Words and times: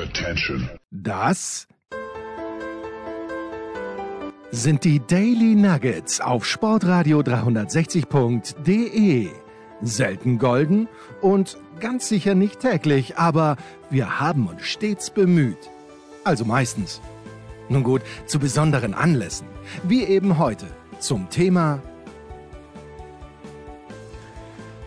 Attention. 0.00 0.70
Das 0.90 1.68
sind 4.50 4.84
die 4.84 5.00
Daily 5.06 5.54
Nuggets 5.54 6.22
auf 6.22 6.46
Sportradio 6.46 7.20
360.de. 7.20 9.28
Selten 9.82 10.38
golden 10.38 10.88
und 11.20 11.58
ganz 11.80 12.08
sicher 12.08 12.34
nicht 12.34 12.60
täglich, 12.60 13.18
aber 13.18 13.58
wir 13.90 14.20
haben 14.20 14.46
uns 14.46 14.62
stets 14.62 15.10
bemüht. 15.10 15.68
Also 16.24 16.46
meistens. 16.46 17.02
Nun 17.68 17.82
gut, 17.82 18.00
zu 18.24 18.38
besonderen 18.38 18.94
Anlässen, 18.94 19.48
wie 19.82 20.04
eben 20.04 20.38
heute 20.38 20.64
zum 20.98 21.28
Thema 21.28 21.82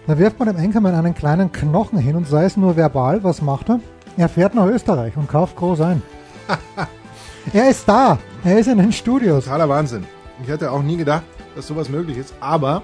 Da 0.05 0.17
wirft 0.17 0.37
man 0.37 0.49
dem 0.49 0.57
Enkermann 0.57 0.95
einen 0.95 1.15
kleinen 1.15 1.53
Knochen 1.53 1.97
hin 1.97 2.17
und 2.17 2.27
sei 2.27 2.43
es 2.43 2.57
nur 2.57 2.75
verbal, 2.75 3.23
was 3.23 3.41
macht 3.41 3.69
er? 3.69 3.79
Er 4.15 4.29
fährt 4.29 4.53
nach 4.53 4.67
Österreich 4.67 5.17
und 5.17 5.27
kauft 5.27 5.55
groß 5.55 5.81
ein. 5.81 6.01
er 7.53 7.69
ist 7.69 7.87
da. 7.87 8.19
Er 8.43 8.59
ist 8.59 8.67
in 8.67 8.77
den 8.77 8.91
Studios. 8.91 9.45
Totaler 9.45 9.69
Wahnsinn. 9.69 10.05
Ich 10.43 10.49
hätte 10.49 10.71
auch 10.71 10.83
nie 10.83 10.97
gedacht, 10.97 11.23
dass 11.55 11.67
sowas 11.67 11.89
möglich 11.89 12.17
ist. 12.17 12.33
Aber 12.39 12.83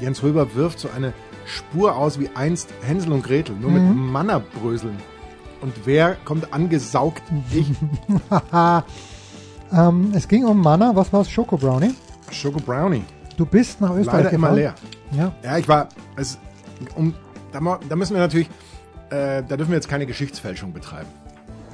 Jens 0.00 0.22
Röber 0.22 0.54
wirft 0.54 0.80
so 0.80 0.88
eine 0.94 1.12
Spur 1.46 1.96
aus 1.96 2.18
wie 2.18 2.28
einst 2.34 2.70
Hänsel 2.82 3.12
und 3.12 3.22
Gretel, 3.22 3.54
nur 3.54 3.70
mit 3.70 3.82
Mannerbröseln. 3.82 4.96
Und 5.60 5.72
wer 5.84 6.16
kommt 6.24 6.52
angesaugt? 6.52 7.22
Ich. 7.52 7.70
ähm, 9.72 10.12
es 10.14 10.26
ging 10.28 10.44
um 10.44 10.60
Manna. 10.60 10.96
Was 10.96 11.12
war 11.12 11.20
es? 11.20 11.30
Schoko 11.30 11.56
Brownie. 11.56 11.94
Schoko 12.30 12.60
Brownie. 12.60 13.04
Du 13.36 13.46
bist 13.46 13.80
nach 13.80 13.94
Österreich 13.94 14.24
Leider 14.24 14.32
immer 14.32 14.50
gefahren. 14.50 14.74
leer. 15.12 15.22
Ja. 15.22 15.32
Ja, 15.42 15.58
ich 15.58 15.68
war. 15.68 15.88
Es, 16.16 16.38
um, 16.96 17.14
da, 17.52 17.78
da 17.88 17.96
müssen 17.96 18.14
wir 18.14 18.20
natürlich. 18.20 18.48
Äh, 19.14 19.42
da 19.46 19.56
dürfen 19.56 19.70
wir 19.70 19.76
jetzt 19.76 19.88
keine 19.88 20.06
Geschichtsfälschung 20.06 20.72
betreiben. 20.72 21.08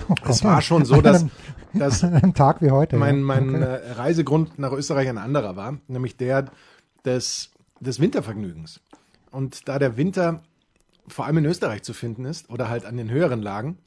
Oh 0.09 0.15
Es 0.29 0.43
war 0.45 0.61
schon 0.63 0.85
so, 0.85 1.01
dass, 1.01 1.25
dass 1.73 2.03
an 2.05 2.15
einem 2.15 2.35
Tag 2.35 2.61
wie 2.63 2.71
heute. 2.71 2.97
mein, 2.97 3.23
mein 3.23 3.55
Okay. 3.55 3.63
äh, 3.65 3.93
Reisegrund 3.93 4.59
nach 4.59 4.73
Österreich 4.73 5.09
ein 5.09 5.19
anderer 5.19 5.57
war, 5.57 5.79
nämlich 5.89 6.17
der 6.17 6.47
des, 7.05 7.51
des 7.81 8.01
Wintervergnügens. 8.01 8.81
Und 9.31 9.69
da 9.69 9.79
der 9.79 9.97
Winter 9.97 10.43
vor 11.09 11.27
allem 11.27 11.39
in 11.39 11.45
Österreich 11.47 11.83
zu 11.83 11.93
finden 11.93 12.25
ist 12.25 12.51
oder 12.51 12.69
halt 12.69 12.85
an 12.85 12.97
den 12.97 13.11
höheren 13.11 13.41
Lagen, 13.41 13.79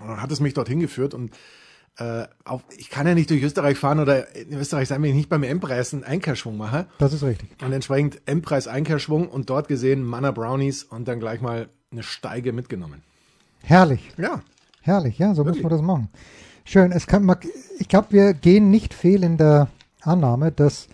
hat 0.00 0.32
es 0.32 0.40
mich 0.40 0.54
dorthin 0.54 0.80
geführt 0.80 1.12
und 1.14 1.32
äh, 1.98 2.24
auch, 2.44 2.62
ich 2.78 2.88
kann 2.88 3.06
ja 3.06 3.14
nicht 3.14 3.28
durch 3.28 3.42
Österreich 3.42 3.76
fahren 3.78 4.00
oder 4.00 4.34
in 4.34 4.54
Österreich 4.58 4.88
sein, 4.88 5.02
wenn 5.02 5.10
ich 5.10 5.16
nicht 5.16 5.28
beim 5.28 5.42
M-Preis 5.42 5.92
einen 5.92 6.04
Einkehrschwung 6.04 6.56
mache. 6.56 6.86
Das 6.98 7.12
ist 7.12 7.22
richtig. 7.22 7.50
Und 7.62 7.72
entsprechend 7.72 8.22
M-Preis 8.26 8.66
Einkehrschwung 8.66 9.28
und 9.28 9.50
dort 9.50 9.68
gesehen 9.68 10.02
Manna 10.02 10.30
Brownies 10.30 10.84
und 10.84 11.06
dann 11.06 11.20
gleich 11.20 11.42
mal 11.42 11.68
eine 11.92 12.02
Steige 12.02 12.52
mitgenommen. 12.52 13.02
Herrlich. 13.62 14.10
Ja, 14.16 14.40
Herrlich, 14.84 15.16
ja, 15.18 15.32
so 15.34 15.44
Wirklich? 15.44 15.62
muss 15.62 15.70
man 15.70 15.78
das 15.78 15.86
machen. 15.86 16.08
Schön. 16.64 16.90
Es 16.90 17.06
kann, 17.06 17.32
ich 17.78 17.88
glaube, 17.88 18.08
wir 18.10 18.34
gehen 18.34 18.70
nicht 18.70 18.94
fehl 18.94 19.22
in 19.22 19.36
der 19.36 19.68
Annahme, 20.00 20.50
dass 20.50 20.88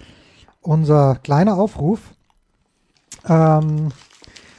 unser 0.60 1.16
kleiner 1.22 1.56
Aufruf 1.56 2.00
ähm, 3.26 3.88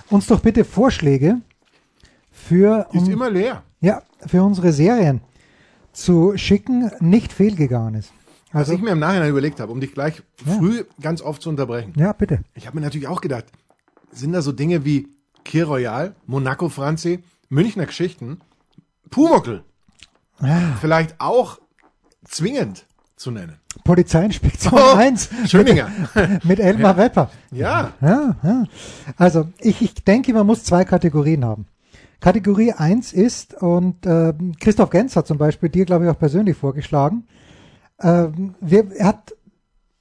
uns 0.09 0.25
doch 0.27 0.39
bitte 0.39 0.65
Vorschläge 0.65 1.41
für, 2.31 2.87
ist 2.93 3.03
um, 3.07 3.11
immer 3.11 3.29
leer. 3.29 3.61
ja, 3.81 4.01
für 4.25 4.43
unsere 4.43 4.71
Serien 4.71 5.21
zu 5.93 6.33
schicken, 6.37 6.89
nicht 6.99 7.31
fehlgegangen 7.33 7.95
ist. 7.95 8.11
Was 8.51 8.61
Also, 8.61 8.73
ich 8.73 8.81
mir 8.81 8.91
im 8.91 8.99
Nachhinein 8.99 9.29
überlegt 9.29 9.59
habe, 9.59 9.71
um 9.71 9.79
dich 9.79 9.93
gleich 9.93 10.23
Ja. 10.45 10.53
früh 10.53 10.83
ganz 11.01 11.21
oft 11.21 11.41
zu 11.41 11.49
unterbrechen. 11.49 11.93
ja, 11.97 12.13
bitte. 12.13 12.39
Ich 12.55 12.65
habe 12.65 12.77
mir 12.77 12.81
natürlich 12.81 13.07
auch 13.07 13.21
gedacht, 13.21 13.45
sind 14.11 14.31
da 14.33 14.41
so 14.41 14.51
Dinge 14.51 14.85
wie 14.85 15.07
Kir 15.49 15.65
Royal, 15.65 16.13
Monaco 16.27 16.69
Franzi, 16.69 17.23
Münchner 17.49 17.87
Geschichten, 17.87 18.39
Pumuckl 19.09 19.63
Ah, 20.39 20.75
vielleicht 20.79 21.19
auch 21.19 21.57
zwingend 22.23 22.85
zu 23.15 23.31
nennen. 23.31 23.57
Polizeiinspektion 23.83 24.73
Oh, 24.75 24.93
1 24.95 25.27
Schöninger. 25.47 25.89
mit 26.43 26.59
Elmar 26.59 26.97
Wepper. 26.97 27.31
Ja, 27.51 27.93
Ja, 27.99 28.35
ja. 28.43 28.63
Also 29.17 29.47
ich, 29.59 29.81
ich 29.81 29.95
denke, 29.95 30.33
man 30.33 30.45
muss 30.45 30.63
zwei 30.63 30.85
Kategorien 30.85 31.43
haben. 31.43 31.65
Kategorie 32.19 32.73
1 32.73 33.11
ist, 33.13 33.55
und 33.55 34.05
ähm, 34.05 34.53
Christoph 34.59 34.91
Genz 34.91 35.15
hat 35.15 35.25
zum 35.25 35.39
Beispiel 35.39 35.69
dir, 35.69 35.85
glaube 35.85 36.05
ich, 36.05 36.11
auch 36.11 36.19
persönlich 36.19 36.55
vorgeschlagen, 36.57 37.25
ähm, 38.01 38.53
wir, 38.61 38.91
er 38.91 39.07
hat 39.07 39.33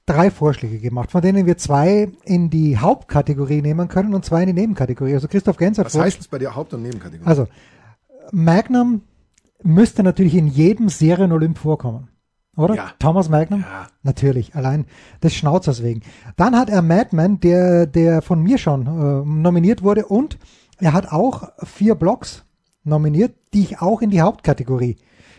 drei 0.09 0.31
Vorschläge 0.31 0.79
gemacht, 0.79 1.11
von 1.11 1.21
denen 1.21 1.45
wir 1.45 1.57
zwei 1.57 2.09
in 2.23 2.49
die 2.49 2.77
Hauptkategorie 2.77 3.61
nehmen 3.61 3.87
können 3.87 4.13
und 4.13 4.25
zwei 4.25 4.41
in 4.41 4.47
die 4.47 4.53
Nebenkategorie. 4.53 5.13
Also 5.13 5.27
Christoph 5.27 5.57
Genz 5.57 5.77
hat 5.77 5.85
was 5.85 5.97
heißt 5.97 6.19
es 6.19 6.27
bei 6.27 6.39
dir 6.39 6.55
Haupt- 6.55 6.73
und 6.73 6.81
Nebenkategorie? 6.81 7.27
also 7.27 7.47
Magnum 8.31 9.01
müsste 9.63 10.03
natürlich 10.03 10.35
in 10.35 10.47
jedem 10.47 10.89
Serien-Olymp 10.89 11.57
vorkommen. 11.57 12.09
Oder? 12.55 12.75
Ja. 12.75 12.91
Thomas 12.99 13.29
Magnum? 13.29 13.61
Ja. 13.61 13.87
Natürlich, 14.03 14.55
allein 14.55 14.85
des 15.23 15.33
Schnauzers 15.33 15.83
wegen. 15.83 16.01
Dann 16.35 16.57
hat 16.57 16.69
er 16.69 16.81
Madman, 16.81 17.39
der, 17.39 17.85
der 17.85 18.21
von 18.21 18.41
mir 18.41 18.57
schon 18.57 18.85
äh, 18.85 19.25
nominiert 19.25 19.83
wurde 19.83 20.05
und 20.05 20.37
er 20.79 20.93
hat 20.93 21.11
auch 21.11 21.49
vier 21.63 21.95
Blogs 21.95 22.45
nominiert, 22.83 23.35
die 23.53 23.61
ich 23.61 23.81
auch 23.81 24.01
in 24.01 24.09
die 24.09 24.21
Hauptkategorie 24.21 24.97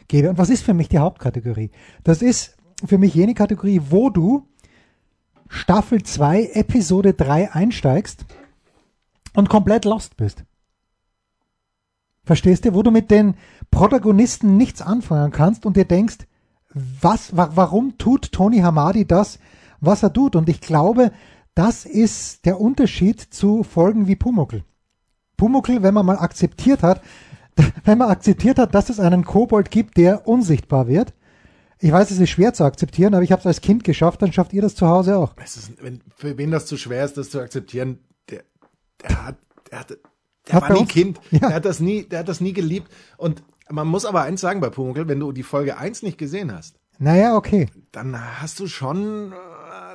gebe. 0.09 0.31
Und 0.31 0.39
was 0.39 0.51
ist 0.51 0.63
für 0.63 0.75
mich 0.75 0.89
die 0.89 0.99
Hauptkategorie? 0.99 1.71
Das 2.05 2.23
ist 2.23 2.57
für 2.85 2.99
mich 2.99 3.15
jene 3.15 3.35
Kategorie, 3.35 3.81
wo 3.91 4.11
du 4.11 4.47
Staffel 5.53 6.05
2, 6.05 6.51
Episode 6.55 7.13
3 7.13 7.53
einsteigst 7.53 8.25
und 9.35 9.49
komplett 9.49 9.85
lost 9.85 10.17
bist. 10.17 10.45
Verstehst 12.23 12.65
du? 12.65 12.73
Wo 12.73 12.85
du 12.85 12.93
mit 12.93 13.11
den 13.11 13.35
Protagonisten 13.73 14.57
nichts 14.57 14.81
anfangen 14.81 15.33
kannst 15.33 15.67
und 15.67 15.77
dir 15.77 15.85
denkst, 15.85 16.19
was, 16.73 17.37
wa 17.37 17.51
warum 17.57 17.99
tut 17.99 18.31
Tony 18.31 18.59
Hamadi 18.59 19.07
das, 19.07 19.41
was 19.81 20.05
er 20.05 20.13
tut? 20.13 20.37
Und 20.37 20.49
ich 20.49 20.61
glaube, 20.61 21.11
das 21.57 21.85
ist 21.85 22.47
der 22.47 22.61
Unterschied 22.61 23.21
zu 23.21 23.65
Folgen 23.65 24.07
wie 24.07 24.15
Pumuckl. 24.15 24.63
Pumuckl, 25.37 25.83
wenn 25.83 25.95
man 25.95 26.07
mal 26.07 26.19
akzeptiert 26.19 26.85
hat, 26.85 27.03
wenn 27.85 27.99
man 27.99 28.11
akzeptiert 28.11 28.61
hat, 28.61 28.73
dass 28.73 28.89
es 28.89 29.01
einen 29.01 29.25
Kobold 29.25 29.73
gibt, 29.73 29.97
der 29.97 30.29
unsichtbar 30.29 30.87
wird. 30.87 31.13
Ich 31.83 31.91
weiß, 31.93 32.11
es 32.11 32.19
ist 32.19 32.31
schwer 32.31 32.53
zu 32.53 32.65
akzeptieren, 32.65 33.15
aber 33.15 33.23
ich 33.23 33.33
habe 33.33 33.41
es 33.41 33.47
als 33.47 33.61
Kind 33.63 33.85
geschafft, 33.85 34.21
dann 34.23 34.33
schafft 34.33 34.53
ihr 34.53 34.61
das 34.63 34.75
zu 34.75 34.87
Hause 34.87 35.17
auch. 35.17 35.35
Ist, 35.43 35.83
wenn, 35.83 36.01
für 36.15 36.37
wen 36.37 36.51
das 36.51 36.67
zu 36.67 36.77
schwer 36.77 37.05
ist, 37.05 37.17
das 37.17 37.31
zu 37.31 37.41
akzeptieren, 37.41 37.99
der, 38.29 38.43
der 39.03 39.25
hat, 39.27 39.37
der 39.71 39.81
hat, 39.81 39.99
der 40.49 40.55
Hat 40.55 40.63
war 40.65 40.73
nie 40.73 40.81
uns- 40.81 40.89
Kind. 40.91 41.21
Ja. 41.31 41.39
Der 41.41 41.55
hat 41.55 41.65
das 41.65 41.81
nie, 41.81 42.03
der 42.05 42.19
hat 42.21 42.29
das 42.29 42.41
nie 42.41 42.53
geliebt. 42.53 42.91
Und 43.17 43.43
man 43.71 43.87
muss 43.87 44.05
aber 44.05 44.23
eins 44.23 44.41
sagen 44.43 44.61
bei 44.61 44.69
Pumuckl, 44.69 45.09
wenn 45.09 45.21
du 45.21 45.33
die 45.33 45.43
Folge 45.43 45.79
1 45.79 46.03
nicht 46.03 46.19
gesehen 46.19 46.55
hast, 46.55 46.77
Naja, 46.99 47.35
okay. 47.35 47.69
dann 47.93 48.15
hast 48.43 48.61
du 48.61 48.67
schon, 48.67 49.33
äh, 49.33 49.37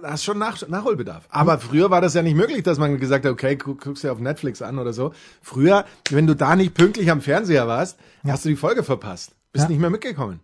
hast 0.08 0.24
schon 0.24 0.40
Nach 0.40 0.68
Nachholbedarf. 0.68 1.28
Aber 1.30 1.60
früher 1.60 1.92
war 1.92 2.02
das 2.02 2.16
ja 2.16 2.24
nicht 2.24 2.36
möglich, 2.36 2.64
dass 2.64 2.80
man 2.80 3.00
gesagt 3.00 3.26
hat, 3.26 3.32
okay, 3.32 3.58
guck, 3.58 3.82
guckst 3.84 4.04
dir 4.04 4.12
auf 4.12 4.20
Netflix 4.20 4.64
an 4.64 4.80
oder 4.80 4.92
so. 4.94 5.14
Früher, 5.44 5.86
wenn 6.10 6.26
du 6.26 6.36
da 6.36 6.56
nicht 6.56 6.74
pünktlich 6.74 7.12
am 7.12 7.22
Fernseher 7.22 7.68
warst, 7.68 8.00
hast 8.26 8.44
du 8.46 8.50
die 8.50 8.56
Folge 8.56 8.82
verpasst. 8.84 9.34
Bist 9.52 9.66
Ja. 9.66 9.70
nicht 9.70 9.80
mehr 9.82 9.92
mitgekommen. 9.92 10.40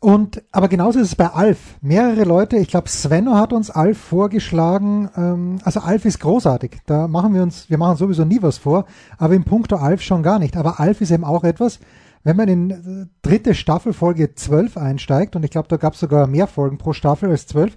Und 0.00 0.42
aber 0.52 0.68
genauso 0.68 0.98
ist 0.98 1.08
es 1.08 1.16
bei 1.16 1.28
Alf. 1.28 1.76
Mehrere 1.80 2.24
Leute, 2.24 2.58
ich 2.58 2.68
glaube 2.68 2.88
Svenno 2.88 3.34
hat 3.34 3.52
uns 3.52 3.70
Alf 3.70 3.98
vorgeschlagen. 3.98 5.10
Ähm, 5.16 5.58
also 5.64 5.80
Alf 5.80 6.04
ist 6.04 6.20
großartig. 6.20 6.78
Da 6.86 7.08
machen 7.08 7.34
wir 7.34 7.42
uns, 7.42 7.70
wir 7.70 7.78
machen 7.78 7.96
sowieso 7.96 8.24
nie 8.24 8.42
was 8.42 8.58
vor, 8.58 8.84
aber 9.18 9.34
im 9.34 9.44
Punkto 9.44 9.76
Alf 9.76 10.02
schon 10.02 10.22
gar 10.22 10.38
nicht. 10.38 10.56
Aber 10.56 10.80
Alf 10.80 11.00
ist 11.00 11.10
eben 11.10 11.24
auch 11.24 11.44
etwas, 11.44 11.80
wenn 12.24 12.36
man 12.36 12.48
in 12.48 12.70
äh, 12.70 13.06
dritte 13.22 13.54
Staffel 13.54 13.92
Folge 13.92 14.34
12 14.34 14.76
einsteigt, 14.76 15.34
und 15.34 15.44
ich 15.44 15.50
glaube, 15.50 15.68
da 15.68 15.76
gab 15.76 15.94
es 15.94 16.00
sogar 16.00 16.26
mehr 16.26 16.46
Folgen 16.46 16.76
pro 16.76 16.92
Staffel 16.92 17.30
als 17.30 17.46
12, 17.46 17.76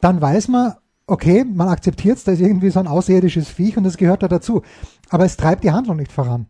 dann 0.00 0.20
weiß 0.20 0.48
man, 0.48 0.74
okay, 1.06 1.44
man 1.44 1.68
akzeptiert 1.68 2.18
es, 2.18 2.24
da 2.24 2.32
ist 2.32 2.40
irgendwie 2.40 2.70
so 2.70 2.80
ein 2.80 2.88
außerirdisches 2.88 3.48
Viech 3.48 3.76
und 3.76 3.84
das 3.84 3.96
gehört 3.96 4.22
da 4.22 4.28
dazu. 4.28 4.62
Aber 5.08 5.24
es 5.24 5.36
treibt 5.36 5.64
die 5.64 5.70
Handlung 5.70 5.96
nicht 5.96 6.12
voran. 6.12 6.46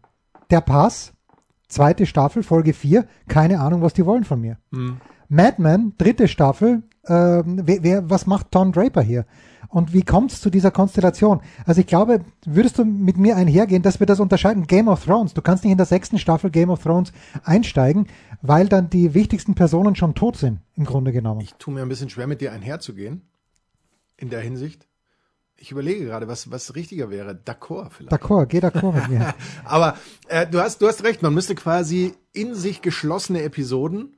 Der 0.50 0.62
Pass, 0.62 1.12
zweite 1.69 2.06
Staffel, 2.06 2.43
Folge 2.43 2.73
4, 2.73 3.06
keine 3.29 3.61
Ahnung, 3.61 3.82
was 3.82 3.93
die 3.93 4.06
wollen 4.06 4.25
von 4.25 4.40
mir. 4.40 4.58
Madman, 5.29 5.94
dritte 5.99 6.29
Staffel, 6.29 6.82
ähm, 7.06 7.61
wer, 7.64 7.82
wer, 7.82 8.11
was 8.11 8.26
macht 8.26 8.50
Tom 8.50 8.73
Draper 8.73 9.02
hier? 9.02 9.26
Und 9.69 9.93
wie 9.93 10.02
kommt 10.02 10.32
es 10.32 10.40
zu 10.40 10.50
dieser 10.50 10.70
Konstellation? 10.70 11.40
Also 11.64 11.81
ich 11.81 11.87
glaube, 11.87 12.25
würdest 12.44 12.79
du 12.79 12.85
mit 12.85 13.17
mir 13.17 13.37
einhergehen, 13.37 13.82
dass 13.82 13.99
wir 14.00 14.06
das 14.06 14.20
unterscheiden? 14.20 14.67
Game 14.67 14.88
of 14.88 15.05
Thrones. 15.05 15.35
Du 15.35 15.43
kannst 15.43 15.64
nicht 15.64 15.73
in 15.73 15.76
der 15.76 15.87
sechsten 15.87 16.19
Staffel 16.19 16.50
Game 16.50 16.70
of 16.70 16.82
Thrones 16.82 17.12
einsteigen, 17.43 18.06
weil 18.43 18.69
dann 18.69 18.90
die 18.90 19.14
wichtigsten 19.14 19.55
Personen 19.55 19.96
schon 19.96 20.14
tot 20.14 20.37
sind, 20.37 20.61
im 20.76 20.85
Grunde 20.85 21.12
genommen. 21.12 21.40
Ich 21.40 21.55
tue 21.55 21.75
mir 21.75 21.82
ein 21.82 21.88
bisschen 21.88 22.11
schwer, 22.11 22.26
mit 22.26 22.40
dir 22.40 22.52
einherzugehen. 22.52 23.23
In 24.17 24.31
der 24.31 24.40
Hinsicht. 24.40 24.87
Ich 25.58 25.73
überlege 25.73 26.05
gerade, 26.05 26.29
was, 26.29 26.50
was 26.50 26.75
richtiger 26.75 27.11
wäre. 27.11 27.32
D'accord 27.32 27.91
vielleicht. 27.91 28.12
D'accord, 28.12 28.47
geh 28.47 28.58
d'accord 28.58 28.93
mit 28.93 29.08
mir. 29.08 29.35
Aber 29.64 29.97
äh, 30.29 30.47
du 30.47 30.61
hast 30.61 30.82
du 30.82 30.87
hast 30.87 31.03
recht, 31.03 31.23
man 31.23 31.32
müsste 31.32 31.55
quasi 31.55 32.14
in 32.32 32.55
sich 32.55 32.82
geschlossene 32.82 33.43
Episoden 33.43 34.17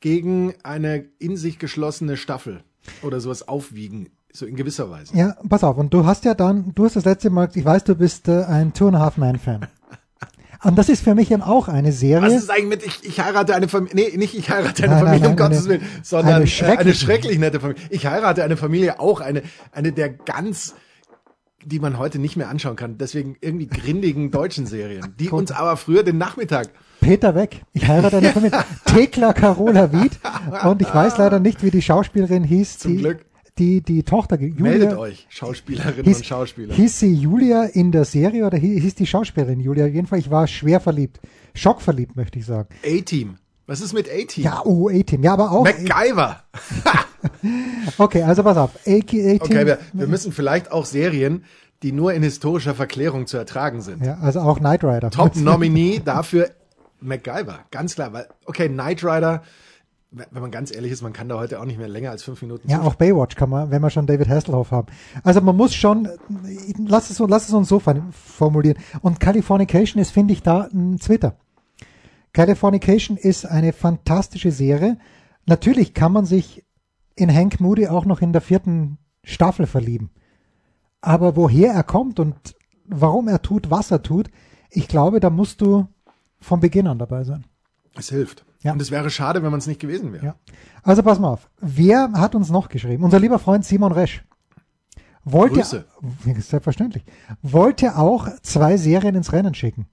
gegen 0.00 0.54
eine 0.62 1.06
in 1.18 1.36
sich 1.36 1.58
geschlossene 1.58 2.16
Staffel 2.16 2.62
oder 3.02 3.20
sowas 3.20 3.48
aufwiegen, 3.48 4.10
so 4.32 4.44
in 4.46 4.54
gewisser 4.54 4.90
Weise. 4.90 5.16
Ja, 5.16 5.36
pass 5.48 5.64
auf, 5.64 5.78
und 5.78 5.92
du 5.92 6.04
hast 6.04 6.24
ja 6.24 6.34
dann, 6.34 6.72
du 6.74 6.84
hast 6.84 6.96
das 6.96 7.04
letzte 7.04 7.30
Mal, 7.30 7.48
ich 7.54 7.64
weiß, 7.64 7.84
du 7.84 7.94
bist 7.94 8.28
äh, 8.28 8.44
ein 8.44 8.72
Two 8.72 8.88
and 8.88 8.96
a 8.96 9.00
Half 9.00 9.16
Man 9.16 9.38
Fan. 9.38 9.66
Und 10.62 10.76
das 10.76 10.88
ist 10.88 11.02
für 11.04 11.14
mich 11.14 11.30
eben 11.30 11.42
auch 11.42 11.68
eine 11.68 11.92
Serie. 11.92 12.26
Was 12.26 12.42
ist 12.42 12.50
eigentlich 12.50 12.66
mit 12.66 12.86
ich, 12.86 13.04
ich 13.04 13.20
heirate 13.20 13.54
eine 13.54 13.68
Familie? 13.68 13.94
Nee, 14.10 14.16
nicht 14.16 14.34
ich 14.34 14.50
heirate 14.50 14.84
eine 14.84 14.94
Nein, 14.94 15.04
nein, 15.04 15.12
Familie, 15.20 15.28
um 15.28 15.34
nein, 15.36 15.50
Gottes 15.50 15.68
Willen, 15.68 15.82
sondern 16.02 16.34
eine 16.36 16.46
schrecklich- 16.46 16.56
schrecklich, 16.56 16.80
eine 16.86 16.94
schrecklich 16.94 17.38
nette 17.38 17.60
Familie. 17.60 17.82
Ich 17.90 18.06
heirate 18.06 18.42
eine 18.44 18.56
Familie 18.56 18.98
auch, 19.00 19.20
eine, 19.20 19.42
eine 19.72 19.92
der 19.92 20.08
ganz, 20.10 20.74
die 21.64 21.80
man 21.80 21.98
heute 21.98 22.18
nicht 22.18 22.36
mehr 22.36 22.48
anschauen 22.48 22.76
kann. 22.76 22.96
Deswegen 22.98 23.36
irgendwie 23.40 23.66
grindigen 23.66 24.30
deutschen 24.30 24.66
Serien, 24.66 25.14
die 25.18 25.30
uns 25.30 25.50
aber 25.52 25.76
früher 25.76 26.02
den 26.04 26.16
Nachmittag. 26.18 26.68
Peter 27.00 27.34
Weg. 27.34 27.62
Ich 27.72 27.86
heirate 27.86 28.16
eine 28.18 28.28
Familie. 28.32 28.64
Thekla 28.86 29.32
Carola 29.32 29.92
Wied. 29.92 30.12
Und 30.64 30.80
ich 30.82 30.92
weiß 30.94 31.18
leider 31.18 31.40
nicht, 31.40 31.62
wie 31.62 31.70
die 31.70 31.82
Schauspielerin 31.82 32.44
hieß. 32.44 32.78
Zum 32.78 32.92
die, 32.92 32.98
Glück. 33.02 33.24
Die, 33.58 33.80
die 33.80 34.02
Tochter, 34.02 34.38
Julia. 34.38 34.62
Meldet 34.62 34.98
euch, 34.98 35.26
Schauspielerinnen 35.30 36.04
Hieß, 36.04 36.18
und 36.18 36.26
Schauspieler. 36.26 36.74
hieß 36.74 37.00
sie 37.00 37.14
Julia 37.14 37.64
in 37.64 37.90
der 37.90 38.04
Serie 38.04 38.46
oder 38.46 38.58
hieß, 38.58 38.94
die 38.96 39.06
Schauspielerin 39.06 39.60
Julia? 39.60 39.86
Jedenfalls, 39.86 40.26
ich 40.26 40.30
war 40.30 40.46
schwer 40.46 40.78
verliebt. 40.80 41.20
Schockverliebt, 41.54 42.16
möchte 42.16 42.38
ich 42.38 42.44
sagen. 42.44 42.68
A-Team. 42.84 43.38
Was 43.66 43.80
ist 43.80 43.94
mit 43.94 44.08
A-Team? 44.10 44.44
Ja, 44.44 44.62
oh, 44.64 44.88
A-Team. 44.90 45.22
Ja, 45.22 45.32
aber 45.32 45.50
auch. 45.50 45.64
MacGyver. 45.64 46.42
Okay, 47.98 48.22
also 48.22 48.42
pass 48.44 48.56
auf. 48.56 48.70
A-Team. 48.86 49.40
Okay, 49.40 49.66
wir, 49.66 49.78
wir 49.92 50.06
müssen 50.06 50.30
vielleicht 50.30 50.70
auch 50.70 50.84
Serien, 50.84 51.44
die 51.82 51.90
nur 51.92 52.12
in 52.14 52.22
historischer 52.22 52.74
Verklärung 52.74 53.26
zu 53.26 53.36
ertragen 53.36 53.80
sind. 53.80 54.04
ja, 54.04 54.18
also 54.20 54.40
auch 54.40 54.58
Knight 54.58 54.84
Rider. 54.84 55.10
Top 55.10 55.34
Nominee 55.34 56.00
dafür 56.04 56.50
MacGyver. 57.00 57.60
Ganz 57.70 57.94
klar, 57.94 58.12
weil, 58.12 58.28
okay, 58.44 58.68
Knight 58.68 59.02
Rider, 59.02 59.42
wenn 60.30 60.40
man 60.42 60.50
ganz 60.50 60.74
ehrlich 60.74 60.92
ist, 60.92 61.02
man 61.02 61.12
kann 61.12 61.28
da 61.28 61.38
heute 61.38 61.60
auch 61.60 61.66
nicht 61.66 61.78
mehr 61.78 61.88
länger 61.88 62.10
als 62.10 62.22
fünf 62.22 62.40
Minuten 62.40 62.68
Ja, 62.70 62.80
auch 62.80 62.94
Baywatch 62.94 63.36
kann 63.36 63.50
man, 63.50 63.70
wenn 63.70 63.82
wir 63.82 63.90
schon 63.90 64.06
David 64.06 64.28
Hasselhoff 64.28 64.70
haben. 64.70 64.88
Also 65.22 65.42
man 65.42 65.56
muss 65.56 65.74
schon, 65.74 66.08
lass 66.78 67.10
es, 67.10 67.18
lass 67.18 67.48
es 67.48 67.54
uns 67.54 67.68
so 67.68 67.80
formulieren. 67.80 68.78
Und 69.02 69.20
Californication 69.20 70.00
ist, 70.00 70.10
finde 70.10 70.32
ich, 70.32 70.42
da 70.42 70.68
ein 70.72 70.98
Twitter. 70.98 71.36
Californication 72.32 73.16
ist 73.18 73.44
eine 73.44 73.72
fantastische 73.72 74.52
Serie. 74.52 74.98
Natürlich 75.44 75.92
kann 75.92 76.12
man 76.12 76.24
sich 76.24 76.64
in 77.14 77.34
Hank 77.34 77.60
Moody 77.60 77.88
auch 77.88 78.06
noch 78.06 78.22
in 78.22 78.32
der 78.32 78.42
vierten 78.42 78.98
Staffel 79.22 79.66
verlieben. 79.66 80.10
Aber 81.02 81.36
woher 81.36 81.72
er 81.72 81.82
kommt 81.82 82.20
und 82.20 82.56
warum 82.86 83.28
er 83.28 83.42
tut, 83.42 83.70
was 83.70 83.90
er 83.90 84.02
tut, 84.02 84.30
ich 84.70 84.88
glaube, 84.88 85.20
da 85.20 85.28
musst 85.28 85.60
du 85.60 85.88
von 86.40 86.60
Beginn 86.60 86.86
an 86.86 86.98
dabei 86.98 87.24
sein. 87.24 87.44
Es 87.96 88.08
hilft. 88.08 88.45
Ja. 88.66 88.72
Und 88.72 88.82
es 88.82 88.90
wäre 88.90 89.10
schade, 89.10 89.42
wenn 89.42 89.50
man 89.50 89.58
es 89.58 89.66
nicht 89.66 89.80
gewesen 89.80 90.12
wäre. 90.12 90.24
Ja. 90.26 90.34
Also 90.82 91.02
pass 91.02 91.18
mal 91.18 91.30
auf. 91.30 91.48
Wer 91.60 92.12
hat 92.12 92.34
uns 92.34 92.50
noch 92.50 92.68
geschrieben? 92.68 93.04
Unser 93.04 93.20
lieber 93.20 93.38
Freund 93.38 93.64
Simon 93.64 93.92
Resch. 93.92 94.24
Wollte, 95.24 95.56
Grüße. 95.56 95.84
selbstverständlich, 96.40 97.04
wollte 97.42 97.96
auch 97.96 98.28
zwei 98.42 98.76
Serien 98.76 99.16
ins 99.16 99.32
Rennen 99.32 99.54
schicken. 99.54 99.86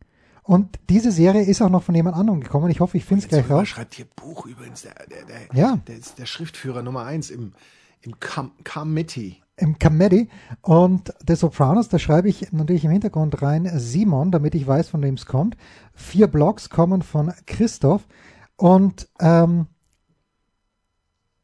Und 0.43 0.77
diese 0.89 1.11
Serie 1.11 1.43
ist 1.43 1.61
auch 1.61 1.69
noch 1.69 1.83
von 1.83 1.95
jemand 1.95 2.17
anderem 2.17 2.41
gekommen. 2.41 2.69
Ich 2.69 2.81
hoffe, 2.81 2.97
ich 2.97 3.05
finde 3.05 3.23
es 3.23 3.29
gleich 3.29 3.49
raus. 3.49 3.67
schreibt 3.69 3.95
hier 3.95 4.05
Buch 4.15 4.45
übrigens, 4.45 4.81
der, 4.81 4.93
der, 5.09 5.25
der, 5.25 5.59
Ja. 5.59 5.77
der 5.87 5.95
ist 5.97 6.19
der 6.19 6.25
Schriftführer 6.25 6.83
Nummer 6.83 7.05
eins 7.05 7.29
im, 7.29 7.53
im 8.01 8.19
Com 8.19 8.51
Committee. 8.63 9.37
Im 9.55 9.79
Comedy. 9.79 10.29
Und 10.61 11.13
The 11.27 11.35
Sopranos, 11.35 11.87
da 11.87 11.99
schreibe 11.99 12.27
ich 12.27 12.51
natürlich 12.51 12.85
im 12.85 12.91
Hintergrund 12.91 13.41
rein 13.41 13.71
Simon, 13.75 14.31
damit 14.31 14.55
ich 14.55 14.67
weiß, 14.67 14.89
von 14.89 15.01
wem 15.03 15.13
es 15.13 15.25
kommt. 15.25 15.55
Vier 15.93 16.27
Blogs 16.27 16.69
kommen 16.69 17.03
von 17.03 17.31
Christoph. 17.45 18.07
Und 18.63 19.09
ähm, 19.19 19.67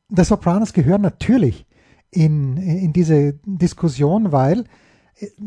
The 0.08 0.24
Sopranos 0.24 0.72
gehören 0.72 1.02
natürlich 1.02 1.68
in, 2.12 2.56
in 2.56 2.94
diese 2.94 3.34
Diskussion, 3.44 4.32
weil 4.32 4.64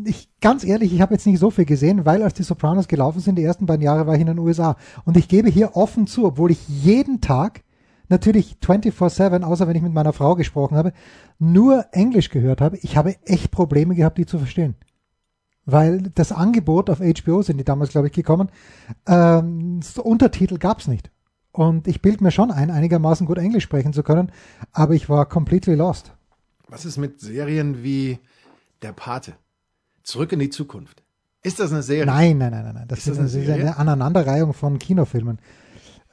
ich 0.05 0.29
ganz 0.39 0.63
ehrlich, 0.63 0.93
ich 0.93 1.01
habe 1.01 1.15
jetzt 1.15 1.25
nicht 1.25 1.39
so 1.39 1.49
viel 1.49 1.65
gesehen, 1.65 2.05
weil 2.05 2.21
als 2.21 2.35
die 2.35 2.43
Sopranos 2.43 2.87
gelaufen 2.87 3.21
sind, 3.21 3.39
die 3.39 3.43
ersten 3.43 3.65
beiden 3.65 3.83
Jahre 3.83 4.05
war 4.05 4.13
ich 4.13 4.21
in 4.21 4.27
den 4.27 4.37
USA. 4.37 4.77
Und 5.03 5.17
ich 5.17 5.27
gebe 5.27 5.49
hier 5.49 5.75
offen 5.75 6.05
zu, 6.05 6.25
obwohl 6.25 6.51
ich 6.51 6.69
jeden 6.69 7.21
Tag 7.21 7.63
natürlich 8.07 8.57
24-7, 8.63 9.41
außer 9.41 9.67
wenn 9.67 9.75
ich 9.75 9.81
mit 9.81 9.93
meiner 9.93 10.13
Frau 10.13 10.35
gesprochen 10.35 10.77
habe, 10.77 10.93
nur 11.39 11.87
Englisch 11.91 12.29
gehört 12.29 12.61
habe, 12.61 12.77
ich 12.83 12.97
habe 12.97 13.15
echt 13.25 13.49
Probleme 13.49 13.95
gehabt, 13.95 14.19
die 14.19 14.27
zu 14.27 14.37
verstehen. 14.37 14.75
Weil 15.65 16.11
das 16.13 16.31
Angebot 16.31 16.91
auf 16.91 16.99
HBO 16.99 17.41
sind 17.41 17.57
die 17.57 17.63
damals, 17.63 17.89
glaube 17.89 18.09
ich, 18.09 18.13
gekommen, 18.13 18.51
ähm, 19.07 19.79
Untertitel 20.03 20.59
gab's 20.59 20.87
nicht. 20.87 21.09
Und 21.53 21.87
ich 21.87 22.01
bilde 22.01 22.23
mir 22.23 22.31
schon 22.31 22.49
ein, 22.51 22.71
einigermaßen 22.71 23.27
gut 23.27 23.37
Englisch 23.37 23.63
sprechen 23.63 23.93
zu 23.93 24.01
können, 24.01 24.31
aber 24.71 24.95
ich 24.95 25.07
war 25.07 25.27
completely 25.27 25.75
lost. 25.75 26.11
Was 26.67 26.83
ist 26.83 26.97
mit 26.97 27.21
Serien 27.21 27.83
wie 27.83 28.17
Der 28.81 28.91
Pate? 28.91 29.33
Zurück 30.01 30.31
in 30.33 30.39
die 30.39 30.49
Zukunft. 30.49 31.03
Ist 31.43 31.59
das 31.59 31.71
eine 31.71 31.83
Serie? 31.83 32.07
Nein, 32.07 32.39
nein, 32.39 32.51
nein, 32.51 32.63
nein, 32.65 32.73
nein. 32.73 32.87
Das 32.87 32.99
Ist 32.99 33.09
das 33.09 33.19
eine, 33.19 33.27
ist 33.27 33.35
eine 33.35 33.45
Serie? 33.45 33.77
Aneinanderreihung 33.77 34.53
von 34.53 34.79
Kinofilmen. 34.79 35.37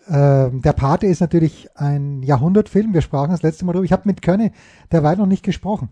Ähm, 0.08 0.60
der 0.60 0.74
Pate 0.74 1.06
ist 1.06 1.20
natürlich 1.20 1.68
ein 1.74 2.22
Jahrhundertfilm. 2.22 2.92
Wir 2.92 3.00
sprachen 3.00 3.30
das 3.30 3.42
letzte 3.42 3.64
Mal 3.64 3.72
drüber. 3.72 3.84
Ich 3.84 3.92
habe 3.92 4.02
mit 4.04 4.20
Könne 4.20 4.52
derweil 4.92 5.16
noch 5.16 5.26
nicht 5.26 5.42
gesprochen. 5.42 5.88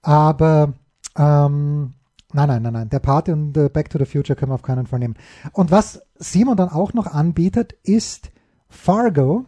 Aber 0.00 0.74
ähm, 1.18 1.94
nein, 2.32 2.48
nein, 2.48 2.62
nein, 2.62 2.72
nein. 2.72 2.88
Der 2.88 3.00
Pate 3.00 3.32
und 3.32 3.56
äh, 3.56 3.68
Back 3.68 3.90
to 3.90 3.98
the 3.98 4.04
Future 4.04 4.36
können 4.36 4.52
wir 4.52 4.56
auf 4.56 4.62
keinen 4.62 4.86
Fall 4.86 5.00
nehmen. 5.00 5.16
Und 5.52 5.72
was 5.72 6.02
Simon 6.18 6.56
dann 6.56 6.68
auch 6.68 6.92
noch 6.92 7.08
anbietet, 7.08 7.72
ist 7.82 8.30
Fargo. 8.72 9.46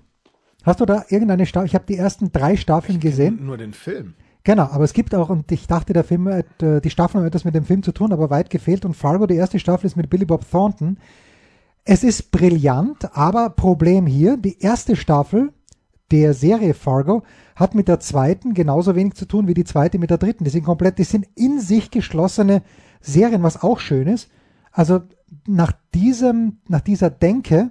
Hast 0.63 0.81
du 0.81 0.87
da 0.87 1.05
irgendeine 1.09 1.47
Staffel? 1.47 1.67
Ich 1.67 1.75
habe 1.75 1.85
die 1.87 1.97
ersten 1.97 2.33
drei 2.33 2.57
Staffeln 2.57 3.01
gesehen. 3.01 3.45
Nur 3.45 3.57
den 3.57 3.73
Film. 3.73 4.15
Genau, 4.45 4.65
aber 4.65 4.85
es 4.85 4.93
gibt 4.93 5.15
auch, 5.15 5.31
und 5.31 5.51
ich 5.51 5.67
dachte, 5.67 5.93
der 5.95 6.05
Film, 6.05 6.29
hat, 6.29 6.63
äh, 6.63 6.81
die 6.81 6.91
Staffeln 6.91 7.21
haben 7.21 7.29
etwas 7.29 7.45
mit 7.45 7.55
dem 7.55 7.65
Film 7.65 7.83
zu 7.83 7.93
tun, 7.93 8.13
aber 8.13 8.31
weit 8.31 8.51
gefehlt. 8.51 8.85
Und 8.85 8.95
Fargo, 8.95 9.27
die 9.27 9.37
erste 9.37 9.59
Staffel 9.59 9.87
ist 9.87 9.97
mit 9.97 10.11
Billy 10.11 10.27
Bob 10.27 10.49
Thornton. 10.49 10.99
Es 11.85 12.05
ist 12.05 12.31
brillant, 12.31 13.17
aber 13.17 13.51
Problem 13.51 14.07
hier, 14.07 14.37
die 14.37 14.59
erste 14.61 14.97
Staffel 14.97 15.53
der 16.11 16.35
Serie 16.35 16.75
Fargo 16.75 17.23
hat 17.57 17.75
mit 17.75 17.89
der 17.89 18.01
zweiten 18.01 18.55
genauso 18.55 18.95
wenig 18.95 19.15
zu 19.15 19.27
tun 19.27 19.49
wie 19.49 19.55
die 19.55 19.65
zweite 19.65 19.99
mit 19.99 20.11
der 20.11 20.19
dritten. 20.19 20.45
Die 20.45 20.51
sind 20.51 20.65
komplett, 20.65 20.99
die 20.99 21.05
sind 21.05 21.27
in 21.35 21.61
sich 21.61 21.91
geschlossene 21.91 22.63
Serien, 23.01 23.43
was 23.43 23.63
auch 23.63 23.81
schön 23.81 24.07
ist. 24.07 24.31
Also 24.73 25.03
nach 25.47 25.73
diesem, 25.95 26.59
nach 26.69 26.81
dieser 26.81 27.11
Denke 27.11 27.71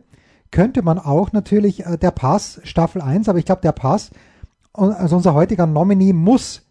könnte 0.54 0.84
man 0.84 1.00
auch 1.00 1.34
natürlich 1.34 1.86
äh, 1.86 1.98
der 1.98 2.12
Pass 2.12 2.62
Staffel 2.64 3.02
1, 3.02 3.28
aber 3.28 3.40
ich 3.40 3.46
glaube, 3.46 3.62
der 3.62 3.74
Pass, 3.74 4.12
also 4.72 5.18
unser 5.18 5.34
heutiger 5.34 5.66
Nominee 5.66 6.14
muss 6.14 6.62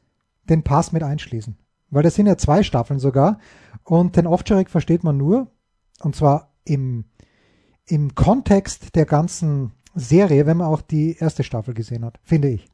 den 0.48 0.62
Pass 0.62 0.92
mit 0.92 1.02
einschließen. 1.02 1.58
Weil 1.90 2.02
das 2.02 2.14
sind 2.14 2.26
ja 2.26 2.38
zwei 2.38 2.62
Staffeln 2.62 3.00
sogar. 3.00 3.38
Und 3.84 4.16
den 4.16 4.26
Ovtcharek 4.26 4.70
versteht 4.70 5.04
man 5.04 5.16
nur, 5.18 5.48
und 6.00 6.16
zwar 6.16 6.54
im, 6.64 7.04
im 7.84 8.14
Kontext 8.14 8.94
der 8.94 9.04
ganzen 9.04 9.72
Serie, 9.94 10.46
wenn 10.46 10.56
man 10.56 10.68
auch 10.68 10.80
die 10.80 11.16
erste 11.18 11.42
Staffel 11.42 11.74
gesehen 11.74 12.04
hat, 12.04 12.18
finde 12.22 12.48
ich. 12.48 12.70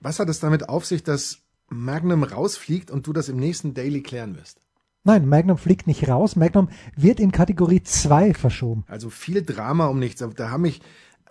Was 0.00 0.20
hat 0.20 0.28
es 0.28 0.40
damit 0.40 0.68
auf 0.68 0.86
sich, 0.86 1.02
dass 1.02 1.38
Magnum 1.68 2.22
rausfliegt 2.22 2.90
und 2.90 3.06
du 3.06 3.12
das 3.12 3.28
im 3.28 3.36
nächsten 3.36 3.74
Daily 3.74 4.00
klären 4.00 4.36
wirst? 4.36 4.60
Nein, 5.04 5.28
Magnum 5.28 5.58
fliegt 5.58 5.86
nicht 5.86 6.08
raus. 6.08 6.36
Magnum 6.36 6.68
wird 6.96 7.18
in 7.18 7.32
Kategorie 7.32 7.82
2 7.82 8.34
verschoben. 8.34 8.84
Also 8.88 9.10
viel 9.10 9.42
Drama 9.42 9.86
um 9.86 9.98
nichts. 9.98 10.24
Da 10.36 10.50
haben 10.50 10.62
mich 10.62 10.80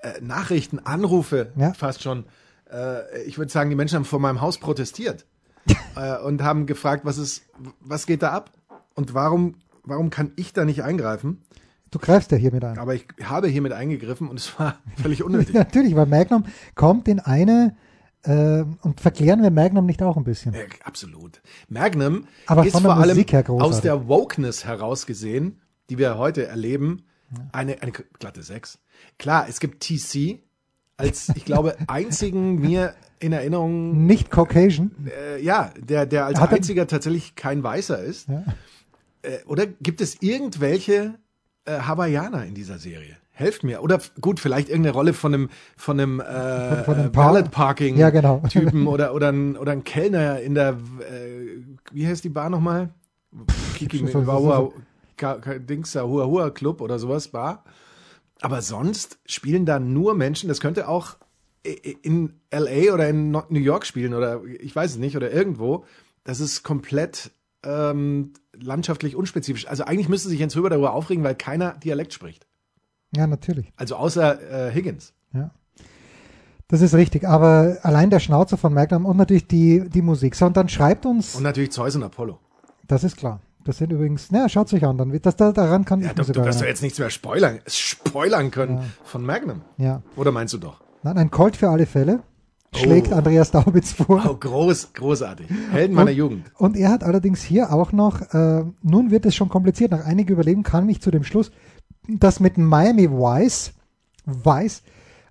äh, 0.01 0.19
Nachrichten, 0.21 0.79
Anrufe 0.79 1.51
Ja. 1.55 1.73
fast 1.73 2.03
schon. 2.03 2.25
Äh, 2.71 3.23
ich 3.23 3.37
würde 3.37 3.51
sagen, 3.51 3.69
die 3.69 3.75
Menschen 3.75 3.95
haben 3.95 4.05
vor 4.05 4.19
meinem 4.19 4.41
Haus 4.41 4.57
protestiert 4.57 5.25
äh, 5.95 6.17
und 6.19 6.43
haben 6.43 6.65
gefragt, 6.65 7.05
was 7.05 7.17
ist, 7.17 7.43
was 7.79 8.05
geht 8.07 8.23
da 8.23 8.31
ab 8.31 8.51
und 8.95 9.13
warum, 9.13 9.55
warum 9.85 10.09
kann 10.09 10.31
ich 10.35 10.51
da 10.53 10.65
nicht 10.65 10.83
eingreifen? 10.83 11.41
Du 11.91 11.99
greifst 11.99 12.31
ja 12.31 12.37
hier 12.37 12.51
mit 12.53 12.63
ein. 12.63 12.77
Aber 12.77 12.95
ich 12.95 13.05
habe 13.23 13.47
hiermit 13.47 13.73
eingegriffen 13.73 14.27
und 14.29 14.37
es 14.39 14.57
war 14.59 14.79
völlig 15.01 15.23
unnötig. 15.23 15.53
Natürlich, 15.53 15.95
weil 15.95 16.07
Magnum 16.07 16.45
kommt 16.75 17.07
in 17.07 17.19
eine, 17.19 17.75
und 18.23 18.99
verklären 19.01 19.41
wir 19.41 19.49
Magnum 19.51 19.85
nicht 19.85 20.01
auch 20.03 20.15
ein 20.17 20.23
bisschen. 20.23 20.53
Ja, 20.53 20.61
absolut. 20.83 21.41
Magnum 21.69 22.27
Aber 22.45 22.65
ist 22.65 22.77
vor 22.79 22.95
allem 22.97 23.25
aus 23.47 23.81
der 23.81 24.07
Wokeness 24.07 24.63
heraus 24.65 25.05
gesehen, 25.05 25.59
die 25.89 25.97
wir 25.97 26.17
heute 26.17 26.45
erleben, 26.45 27.03
eine, 27.51 27.81
eine 27.81 27.91
glatte 27.91 28.43
Sechs. 28.43 28.77
Klar, 29.17 29.47
es 29.49 29.59
gibt 29.59 29.81
TC 29.83 30.39
als, 30.97 31.29
ich 31.35 31.45
glaube, 31.45 31.75
einzigen 31.87 32.59
mir 32.59 32.93
in 33.19 33.33
Erinnerung, 33.33 34.05
Nicht 34.05 34.29
Caucasian. 34.29 34.91
äh, 35.07 35.41
ja, 35.41 35.71
der, 35.79 36.05
der 36.05 36.25
als 36.25 36.39
Hat 36.39 36.51
er- 36.51 36.57
einziger 36.57 36.85
tatsächlich 36.87 37.35
kein 37.35 37.63
Weißer 37.63 38.03
ist. 38.03 38.27
Ja. 38.27 38.43
Äh, 39.23 39.43
oder 39.45 39.65
gibt 39.65 40.01
es 40.01 40.21
irgendwelche 40.21 41.15
äh, 41.65 41.79
Hawaiianer 41.79 42.45
in 42.45 42.53
dieser 42.53 42.77
Serie? 42.77 43.17
Helft 43.33 43.63
mir. 43.63 43.81
Oder 43.81 43.99
gut, 44.19 44.39
vielleicht 44.39 44.69
irgendeine 44.69 44.93
Rolle 44.93 45.13
von 45.13 45.33
einem 45.33 45.49
von 45.77 45.99
einem 45.99 46.19
äh, 46.19 46.75
Von- 46.75 46.83
von 46.85 46.95
einem 46.95 47.15
Valet 47.15 47.49
Parking 47.51 47.95
Ja, 47.97 48.09
genau. 48.09 48.43
Typen 48.49 48.87
oder 48.87 49.13
oder 49.15 49.29
ein, 49.31 49.55
oder 49.57 49.71
ein 49.71 49.83
Kellner 49.83 50.39
in 50.41 50.53
der 50.53 50.71
äh, 50.99 51.57
wie 51.91 52.05
heißt 52.07 52.23
die 52.23 52.29
Bar 52.29 52.49
nochmal? 52.49 52.89
Kiki 53.75 53.99
so- 53.99 54.07
so- 54.07 54.21
so- 54.25 54.25
Hua 54.27 54.71
Hua 55.19 56.25
Hua 56.25 56.49
Club 56.49 56.81
oder 56.81 56.99
sowas 56.99 57.29
Bar. 57.29 57.63
Aber 58.41 58.61
sonst 58.61 59.19
spielen 59.25 59.65
da 59.65 59.79
nur 59.79 60.13
Menschen, 60.15 60.49
das 60.49 60.59
könnte 60.59 60.87
auch 60.87 61.17
in 62.01 62.33
LA 62.51 62.91
oder 62.93 63.07
in 63.07 63.29
New 63.31 63.59
York 63.59 63.85
spielen 63.85 64.15
oder 64.15 64.41
ich 64.59 64.75
weiß 64.75 64.91
es 64.91 64.97
nicht 64.97 65.15
oder 65.15 65.31
irgendwo. 65.31 65.85
Das 66.23 66.39
ist 66.39 66.63
komplett 66.63 67.31
ähm, 67.63 68.33
landschaftlich 68.59 69.15
unspezifisch. 69.15 69.67
Also 69.67 69.83
eigentlich 69.85 70.09
müsste 70.09 70.27
sich 70.29 70.39
Jens 70.39 70.55
Röber 70.55 70.71
darüber 70.71 70.93
aufregen, 70.93 71.23
weil 71.23 71.35
keiner 71.35 71.73
Dialekt 71.73 72.13
spricht. 72.13 72.47
Ja, 73.15 73.27
natürlich. 73.27 73.71
Also 73.75 73.95
außer 73.95 74.67
äh, 74.69 74.73
Higgins. 74.73 75.13
Ja. 75.33 75.51
Das 76.67 76.79
ist 76.81 76.93
richtig, 76.95 77.27
aber 77.27 77.77
allein 77.83 78.09
der 78.09 78.19
Schnauzer 78.19 78.57
von 78.57 78.73
Magnum 78.73 79.05
und 79.05 79.17
natürlich 79.17 79.47
die, 79.47 79.89
die 79.89 80.01
Musik. 80.01 80.35
So, 80.35 80.45
und 80.45 80.55
dann 80.55 80.69
schreibt 80.69 81.05
uns. 81.05 81.35
Und 81.35 81.43
natürlich 81.43 81.71
Zeus 81.71 81.95
und 81.97 82.03
Apollo. 82.03 82.39
Das 82.87 83.03
ist 83.03 83.17
klar. 83.17 83.41
Das 83.65 83.77
sind 83.77 83.91
übrigens, 83.91 84.31
naja, 84.31 84.49
schaut 84.49 84.69
sich 84.69 84.83
an, 84.85 84.97
dann 84.97 85.17
das, 85.21 85.35
da, 85.35 85.51
daran 85.51 85.85
kann 85.85 86.01
Ja, 86.01 86.07
ich 86.07 86.13
du, 86.27 86.31
du 86.33 86.45
wirst 86.45 86.61
doch 86.61 86.65
jetzt 86.65 86.81
nichts 86.81 86.97
mehr 86.97 87.09
spoilern, 87.11 87.59
spoilern 87.67 88.49
können 88.49 88.79
von 89.03 89.23
Magnum. 89.23 89.61
Ja. 89.77 90.01
Oder 90.15 90.31
meinst 90.31 90.53
du 90.53 90.57
doch? 90.57 90.81
Nein, 91.03 91.17
ein 91.17 91.29
Colt 91.29 91.55
für 91.57 91.69
alle 91.69 91.85
Fälle 91.85 92.21
schlägt 92.73 93.11
Oh. 93.11 93.15
Andreas 93.15 93.51
Daubitz 93.51 93.91
vor. 93.91 94.23
Oh, 94.27 94.33
groß, 94.35 94.93
großartig. 94.93 95.47
Helden 95.71 95.93
meiner 95.93 96.09
Und- 96.11 96.17
Jugend. 96.17 96.51
Und 96.57 96.75
er 96.77 96.89
hat 96.89 97.03
allerdings 97.03 97.41
hier 97.43 97.71
auch 97.71 97.91
noch, 97.91 98.21
äh, 98.33 98.63
nun 98.81 99.11
wird 99.11 99.25
es 99.27 99.35
schon 99.35 99.49
kompliziert, 99.49 99.91
nach 99.91 100.05
einigen 100.05 100.31
Überlegungen 100.33 100.63
kam 100.63 100.87
ich 100.89 101.01
zu 101.01 101.11
dem 101.11 101.23
Schluss, 101.23 101.51
dass 102.07 102.39
mit 102.39 102.57
Miami 102.57 103.09
Vice, 103.09 103.73
Vice 104.25 104.83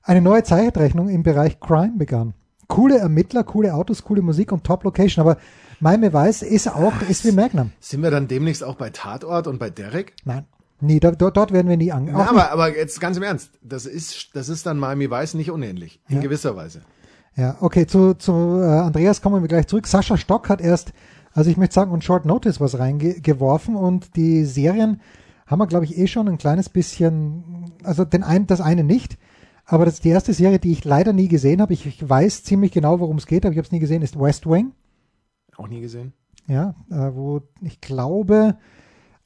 eine 0.03 0.21
neue 0.21 0.43
Zeitrechnung 0.43 1.09
im 1.09 1.23
Bereich 1.23 1.61
Crime 1.61 1.95
begann. 1.97 2.35
Coole 2.69 2.99
Ermittler, 2.99 3.43
coole 3.45 3.75
Autos, 3.75 4.05
coole 4.05 4.23
Musik 4.23 4.53
und 4.53 4.65
Top 4.65 4.85
Location, 4.85 5.27
aber 5.27 5.39
Miami 5.81 6.13
Vice 6.13 6.43
ist 6.43 6.69
auch, 6.69 6.93
ist 7.09 7.25
wie 7.25 7.33
Magnum. 7.33 7.73
Sind 7.81 8.03
wir 8.03 8.11
dann 8.11 8.29
demnächst 8.29 8.63
auch 8.63 8.77
bei 8.77 8.91
Tatort 8.91 9.47
und 9.47 9.59
bei 9.59 9.71
Derek? 9.71 10.15
Nein, 10.25 10.45
nie, 10.81 11.01
da, 11.01 11.11
dort, 11.11 11.37
dort 11.37 11.53
werden 11.53 11.69
wir 11.69 11.77
nie 11.77 11.91
an. 11.91 12.07
Ja, 12.07 12.15
auch 12.15 12.19
nicht- 12.21 12.31
aber, 12.31 12.51
aber 12.53 12.77
jetzt 12.77 13.01
ganz 13.01 13.17
im 13.17 13.23
Ernst, 13.25 13.51
das 13.63 13.87
ist, 13.87 14.29
das 14.35 14.49
ist 14.49 14.67
dann 14.67 14.79
Miami 14.79 15.11
Vice 15.11 15.35
nicht 15.35 15.51
unähnlich. 15.51 16.01
In 16.09 16.17
Ja. 16.17 16.23
gewisser 16.23 16.55
Weise. 16.55 16.83
Ja, 17.37 17.57
okay, 17.61 17.87
zu, 17.87 18.15
zu 18.15 18.33
äh, 18.61 18.65
Andreas 18.67 19.21
kommen 19.23 19.41
wir 19.43 19.49
gleich 19.49 19.67
zurück. 19.67 19.87
Sascha 19.87 20.17
Stock 20.17 20.49
hat 20.49 20.61
erst, 20.61 20.93
also 21.33 21.51
ich 21.51 21.57
möchte 21.57 21.75
sagen, 21.75 21.91
on 21.93 22.03
Short 22.03 22.25
Notice 22.25 22.61
was 22.61 22.79
reingeworfen 22.79 23.77
und 23.77 24.15
die 24.17 24.45
Serien 24.45 25.01
haben 25.51 25.59
wir, 25.59 25.67
glaube 25.67 25.85
ich, 25.85 25.99
eh 25.99 26.07
schon 26.07 26.29
ein 26.29 26.39
kleines 26.39 26.69
bisschen, 26.69 27.73
also 27.83 28.05
den 28.05 28.23
ein, 28.23 28.47
das 28.47 28.61
eine 28.61 28.85
nicht, 28.85 29.19
aber 29.67 29.85
das 29.85 29.95
ist 29.95 30.05
die 30.05 30.11
erste 30.11 30.33
Serie, 30.33 30.61
die 30.61 30.71
ich 30.71 30.85
leider 30.85 31.13
nie 31.13 31.29
gesehen 31.29 31.61
habe. 31.61 31.73
Ich, 31.73 31.87
ich 31.87 32.09
weiß 32.09 32.45
ziemlich 32.45 32.71
genau, 32.73 33.01
worum 33.01 33.17
es 33.17 33.27
geht, 33.27 33.45
aber 33.45 33.53
ich 33.53 33.59
habe 33.59 33.67
es 33.67 33.73
nie 33.73 33.81
gesehen, 33.81 34.03
ist 34.03 34.19
West 34.19 34.47
Wing. 34.47 34.73
Auch 35.57 35.69
nie 35.69 35.81
gesehen. 35.81 36.13
Ja, 36.47 36.75
äh, 36.91 37.15
wo 37.15 37.43
ich 37.61 37.81
glaube, 37.81 38.57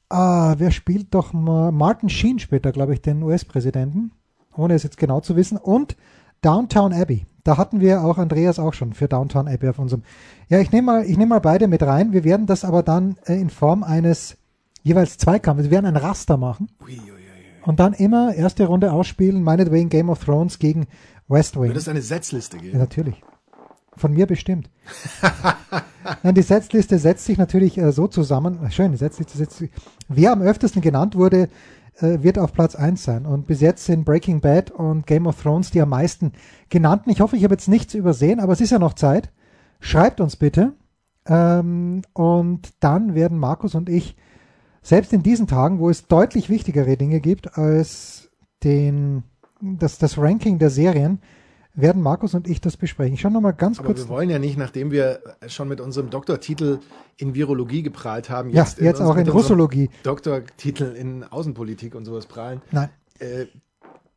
ah, 0.08 0.54
wer 0.58 0.70
spielt 0.70 1.14
doch 1.14 1.32
mal, 1.32 1.72
Martin 1.72 2.08
Sheen 2.08 2.40
da, 2.62 2.70
glaube 2.70 2.94
ich, 2.94 3.02
den 3.02 3.22
US-Präsidenten, 3.22 4.12
ohne 4.56 4.74
es 4.74 4.82
jetzt 4.82 4.96
genau 4.96 5.20
zu 5.20 5.36
wissen. 5.36 5.58
Und 5.58 5.96
Downtown 6.40 6.92
Abbey. 6.92 7.26
Da 7.42 7.58
hatten 7.58 7.80
wir 7.80 8.02
auch 8.02 8.16
Andreas 8.18 8.58
auch 8.58 8.72
schon 8.72 8.94
für 8.94 9.08
Downtown 9.08 9.48
Abbey 9.48 9.68
auf 9.68 9.78
unserem. 9.78 10.02
Ja, 10.48 10.58
ich 10.60 10.72
nehme 10.72 10.86
mal, 10.86 11.04
ich 11.04 11.16
nehme 11.16 11.30
mal 11.30 11.40
beide 11.40 11.68
mit 11.68 11.82
rein. 11.82 12.12
Wir 12.12 12.24
werden 12.24 12.46
das 12.46 12.64
aber 12.64 12.82
dann 12.82 13.16
äh, 13.26 13.34
in 13.34 13.50
Form 13.50 13.82
eines 13.82 14.36
jeweils 14.84 15.18
Zweikampfes. 15.18 15.66
Wir 15.66 15.72
werden 15.72 15.86
ein 15.86 15.96
Raster 15.96 16.36
machen 16.36 16.68
und 17.64 17.80
dann 17.80 17.92
immer 17.94 18.32
erste 18.34 18.66
Runde 18.66 18.92
ausspielen, 18.92 19.42
meinetwegen 19.42 19.88
Game 19.88 20.08
of 20.10 20.24
Thrones 20.24 20.60
gegen 20.60 20.86
West 21.26 21.56
Wing. 21.56 21.64
Wird 21.68 21.76
es 21.78 21.88
eine 21.88 22.02
Setzliste 22.02 22.58
Ja, 22.58 22.62
geben? 22.62 22.78
natürlich. 22.78 23.20
Von 23.96 24.12
mir 24.12 24.26
bestimmt. 24.26 24.70
Nein, 26.22 26.34
die 26.34 26.42
Setzliste 26.42 26.98
setzt 26.98 27.24
sich 27.24 27.38
natürlich 27.38 27.78
äh, 27.78 27.92
so 27.92 28.06
zusammen. 28.08 28.58
Schön, 28.70 28.92
die 28.92 28.98
Setzliste 28.98 29.38
setzt 29.38 29.58
sich. 29.58 29.70
Wer 30.08 30.32
am 30.32 30.42
öftesten 30.42 30.82
genannt 30.82 31.14
wurde, 31.16 31.48
äh, 31.98 32.22
wird 32.22 32.38
auf 32.38 32.52
Platz 32.52 32.74
1 32.74 33.02
sein. 33.02 33.24
Und 33.24 33.46
bis 33.46 33.60
jetzt 33.60 33.84
sind 33.84 34.04
Breaking 34.04 34.40
Bad 34.40 34.70
und 34.70 35.06
Game 35.06 35.26
of 35.26 35.40
Thrones 35.40 35.70
die 35.70 35.80
am 35.80 35.90
meisten 35.90 36.32
genannten. 36.68 37.10
Ich 37.10 37.20
hoffe, 37.20 37.36
ich 37.36 37.44
habe 37.44 37.54
jetzt 37.54 37.68
nichts 37.68 37.94
übersehen, 37.94 38.40
aber 38.40 38.52
es 38.52 38.60
ist 38.60 38.70
ja 38.70 38.78
noch 38.78 38.94
Zeit. 38.94 39.30
Schreibt 39.80 40.20
uns 40.20 40.36
bitte. 40.36 40.72
Ähm, 41.26 42.02
und 42.12 42.72
dann 42.80 43.14
werden 43.14 43.38
Markus 43.38 43.74
und 43.76 43.88
ich, 43.88 44.16
selbst 44.84 45.12
in 45.12 45.22
diesen 45.24 45.46
Tagen, 45.48 45.80
wo 45.80 45.90
es 45.90 46.06
deutlich 46.06 46.48
wichtigere 46.50 46.96
Dinge 46.96 47.18
gibt 47.20 47.56
als 47.58 48.30
den, 48.62 49.24
das, 49.60 49.98
das 49.98 50.16
Ranking 50.18 50.58
der 50.60 50.70
Serien, 50.70 51.20
werden 51.76 52.00
Markus 52.02 52.34
und 52.34 52.46
ich 52.46 52.60
das 52.60 52.76
besprechen. 52.76 53.14
Ich 53.14 53.20
schaue 53.22 53.32
nochmal 53.32 53.54
ganz 53.54 53.78
Aber 53.80 53.88
kurz. 53.88 54.00
wir 54.02 54.08
wollen 54.08 54.30
ja 54.30 54.38
nicht, 54.38 54.56
nachdem 54.56 54.92
wir 54.92 55.18
schon 55.48 55.66
mit 55.66 55.80
unserem 55.80 56.08
Doktortitel 56.10 56.78
in 57.16 57.34
Virologie 57.34 57.82
geprahlt 57.82 58.30
haben, 58.30 58.50
Ja, 58.50 58.62
jetzt, 58.62 58.78
jetzt 58.80 59.00
uns- 59.00 59.08
auch 59.10 59.16
in 59.16 59.26
Russologie. 59.28 59.90
Doktortitel 60.04 60.94
in 60.96 61.24
Außenpolitik 61.24 61.96
und 61.96 62.04
sowas 62.04 62.26
prahlen. 62.26 62.62
Nein, 62.70 62.90
Äh, 63.18 63.46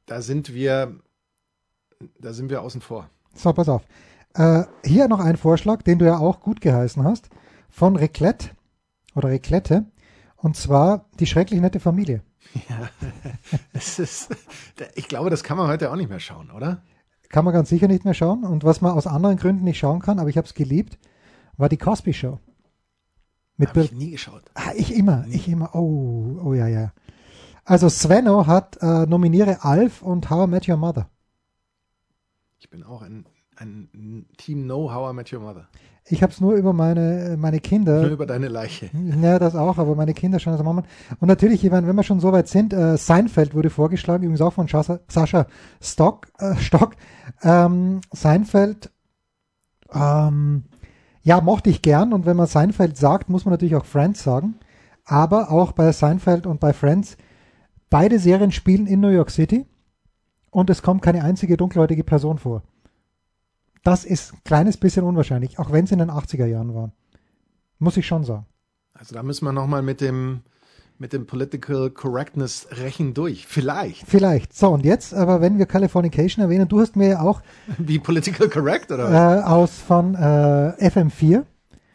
da 0.06 0.22
sind 0.22 0.54
wir, 0.54 0.98
da 2.20 2.34
sind 2.34 2.50
wir 2.52 2.62
außen 2.62 2.82
vor. 2.82 3.10
so, 3.34 3.52
pass 3.54 3.70
auf. 3.70 3.82
Äh, 4.36 4.64
hier 4.86 5.08
noch 5.08 5.20
ein 5.20 5.38
Vorschlag, 5.38 5.82
den 5.82 5.98
du 5.98 6.06
ja 6.06 6.18
auch 6.20 6.42
gut 6.42 6.62
geheißen 6.62 7.04
hast, 7.04 7.30
von 7.70 7.96
Reclette 7.96 8.50
oder 9.16 9.30
Reclette. 9.30 9.86
Und 10.48 10.56
zwar 10.56 11.10
die 11.20 11.26
schrecklich 11.26 11.60
nette 11.60 11.82
Familie. 11.82 12.22
Es 13.74 14.00
ist, 14.00 14.34
ich 14.96 15.10
glaube, 15.10 15.30
das 15.30 15.44
kann 15.44 15.58
man 15.58 15.68
heute 15.68 15.92
auch 15.92 15.98
nicht 15.98 16.08
mehr 16.08 16.22
schauen, 16.22 16.52
oder? 16.52 16.84
Kann 17.28 17.44
man 17.44 17.54
ganz 17.54 17.68
sicher 17.68 17.90
nicht 17.90 18.06
mehr 18.06 18.14
schauen. 18.14 18.46
Und 18.46 18.64
was 18.64 18.80
man 18.80 18.94
aus 18.94 19.08
anderen 19.08 19.36
Gründen 19.36 19.66
nicht 19.66 19.78
schauen 19.78 20.00
kann, 20.00 20.20
aber 20.20 20.30
ich 20.30 20.38
habe 20.38 20.48
es 20.48 20.54
geliebt, 20.54 21.00
war 21.58 21.68
die 21.68 21.76
Cosby 21.76 22.14
Show. 22.14 22.40
Mit 23.58 23.68
Habe 23.68 23.82
Bill 23.82 23.90
ich 23.90 23.92
nie 23.92 24.12
geschaut. 24.12 24.44
Ah, 24.54 24.72
ich 24.74 24.96
immer, 24.96 25.26
ich 25.30 25.50
immer. 25.50 25.76
Oh, 25.76 26.40
oh 26.42 26.54
ja, 26.54 26.70
ja. 26.70 26.94
Also 27.66 27.90
Svenno 27.90 28.48
hat 28.48 28.78
äh, 28.82 29.06
nominiere 29.06 29.66
Alf 29.66 30.02
und 30.02 30.30
How 30.30 30.48
I 30.48 30.50
Met 30.50 30.70
Your 30.70 30.78
Mother. 30.78 31.10
Ich 32.58 32.70
bin 32.70 32.84
auch 32.84 33.02
ein, 33.02 33.26
ein 33.58 34.30
Team 34.38 34.64
Know 34.64 34.94
How 34.94 35.12
I 35.12 35.14
Met 35.14 35.34
Your 35.34 35.42
Mother. 35.42 35.68
Ich 36.10 36.24
habe 36.24 36.32
es 36.32 36.40
nur 36.40 36.54
über 36.54 36.72
meine, 36.74 37.36
meine 37.38 37.58
Nur 37.58 37.62
Kinder. 37.62 38.10
über 38.10 38.26
deine 38.26 38.48
Leiche. 38.48 38.90
Ja, 39.22 39.40
das 39.40 39.56
auch, 39.56 39.78
aber 39.78 39.96
meine 39.96 40.14
Kinder 40.14 40.40
schon 40.40 40.54
als 40.54 40.64
Mama. 40.64 40.84
Und 41.20 41.28
natürlich, 41.28 41.64
ich 41.64 41.72
meine, 41.72 41.88
wenn 41.88 41.96
wir 41.96 42.04
schon 42.04 42.20
so 42.20 42.32
weit 42.32 42.48
sind, 42.48 42.74
äh, 42.74 42.98
Seinfeld 42.98 43.54
wurde 43.54 43.70
vorgeschlagen, 43.70 44.24
übrigens 44.24 44.42
auch 44.42 44.54
von 44.54 44.68
Sascha, 44.68 45.00
Sascha 45.08 45.48
Stock. 45.82 46.28
Äh, 46.40 46.56
Stock. 46.56 46.96
Ähm, 47.44 48.02
Seinfeld, 48.14 48.90
ähm, 49.94 50.64
ja, 51.24 51.42
mochte 51.42 51.70
ich 51.70 51.82
gern. 51.82 52.14
Und 52.14 52.26
wenn 52.26 52.38
man 52.38 52.48
Seinfeld 52.48 52.96
sagt, 52.98 53.30
muss 53.30 53.46
man 53.46 53.52
natürlich 53.52 53.76
auch 53.76 53.86
Friends 53.86 54.24
sagen. 54.24 54.56
Aber 55.04 55.52
auch 55.52 55.72
bei 55.74 55.92
Seinfeld 55.92 56.46
und 56.46 56.60
bei 56.60 56.74
Friends, 56.74 57.18
beide 57.90 58.20
Serien 58.20 58.52
spielen 58.52 58.88
in 58.88 59.00
New 59.00 59.10
York 59.10 59.32
City 59.32 59.66
und 60.52 60.70
es 60.70 60.82
kommt 60.82 61.02
keine 61.02 61.24
einzige 61.24 61.58
dunkelhäutige 61.58 62.04
Person 62.04 62.38
vor. 62.38 62.64
Das 63.88 64.04
ist 64.04 64.34
ein 64.34 64.40
kleines 64.44 64.76
bisschen 64.76 65.06
unwahrscheinlich, 65.06 65.60
auch 65.60 65.72
wenn 65.72 65.86
es 65.86 65.94
in 65.94 66.00
den 66.00 66.12
80er 66.12 66.46
Jahren 66.46 66.76
waren. 66.76 66.92
Muss 67.80 67.96
ich 67.96 68.06
schon 68.06 68.26
sagen. 68.26 68.46
Also 68.94 69.16
da 69.16 69.24
müssen 69.24 69.46
wir 69.46 69.54
nochmal 69.54 69.82
mit 69.82 70.02
dem, 70.02 70.42
mit 70.98 71.14
dem 71.14 71.26
Political 71.26 71.92
Correctness 71.92 72.68
rächen 72.72 73.14
durch. 73.14 73.48
Vielleicht. 73.48 74.06
Vielleicht. 74.06 74.54
So, 74.54 74.72
und 74.72 74.84
jetzt, 74.84 75.14
aber 75.14 75.40
wenn 75.40 75.58
wir 75.58 75.68
Californication 75.68 76.44
erwähnen, 76.44 76.68
du 76.68 76.82
hast 76.82 76.98
mir 76.98 77.08
ja 77.12 77.22
auch 77.22 77.42
Wie 77.78 77.98
Political 77.98 78.50
Correct, 78.50 78.92
oder 78.92 79.10
äh, 79.10 79.44
aus 79.44 79.80
von 79.80 80.16
äh, 80.16 80.18
FM4, 80.18 81.46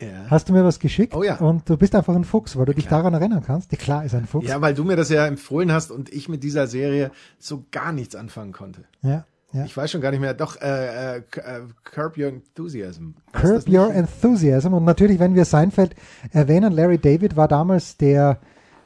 ja. 0.01 0.09
hast 0.31 0.49
du 0.49 0.55
mir 0.55 0.65
was 0.65 0.79
geschickt 0.79 1.15
Oh 1.15 1.23
ja. 1.23 1.37
und 1.41 1.69
du 1.69 1.77
bist 1.77 1.95
einfach 1.95 2.15
ein 2.15 2.25
Fuchs, 2.25 2.57
weil 2.57 2.65
du 2.65 2.73
dich 2.73 2.89
daran 2.89 3.13
erinnern 3.13 3.43
kannst. 3.47 3.71
Ja, 3.71 3.77
klar 3.77 4.03
ist 4.07 4.15
ein 4.15 4.25
Fuchs. 4.25 4.49
ja, 4.49 4.63
weil 4.63 4.73
du 4.73 4.85
mir 4.85 4.97
das 4.97 5.11
ja 5.11 5.27
empfohlen 5.27 5.71
hast 5.71 5.91
und 5.91 6.11
ich 6.11 6.31
mit 6.31 6.43
dieser 6.43 6.69
Serie 6.69 7.11
so 7.39 7.67
gar 7.71 7.93
nichts 7.93 8.17
anfangen 8.17 8.53
konnte. 8.53 8.85
ja. 9.03 9.27
Ja. 9.53 9.65
Ich 9.65 9.77
weiß 9.77 9.91
schon 9.91 10.01
gar 10.01 10.11
nicht 10.11 10.21
mehr. 10.21 10.35
Doch, 10.35 10.61
äh, 10.61 11.17
äh, 11.17 11.19
äh, 11.19 11.61
Curb 11.85 12.17
Your 12.17 12.29
Enthusiasm. 12.29 13.15
Heißt 13.35 13.67
Curb? 13.67 13.69
Your 13.69 13.93
Enthusiasm. 13.93 14.73
Und 14.73 14.85
natürlich, 14.85 15.19
wenn 15.19 15.35
wir 15.35 15.45
Seinfeld 15.45 15.95
erwähnen, 16.31 16.73
Larry 16.73 16.99
David 16.99 17.37
war 17.37 17.49
damals 17.49 17.97
der, 17.97 18.39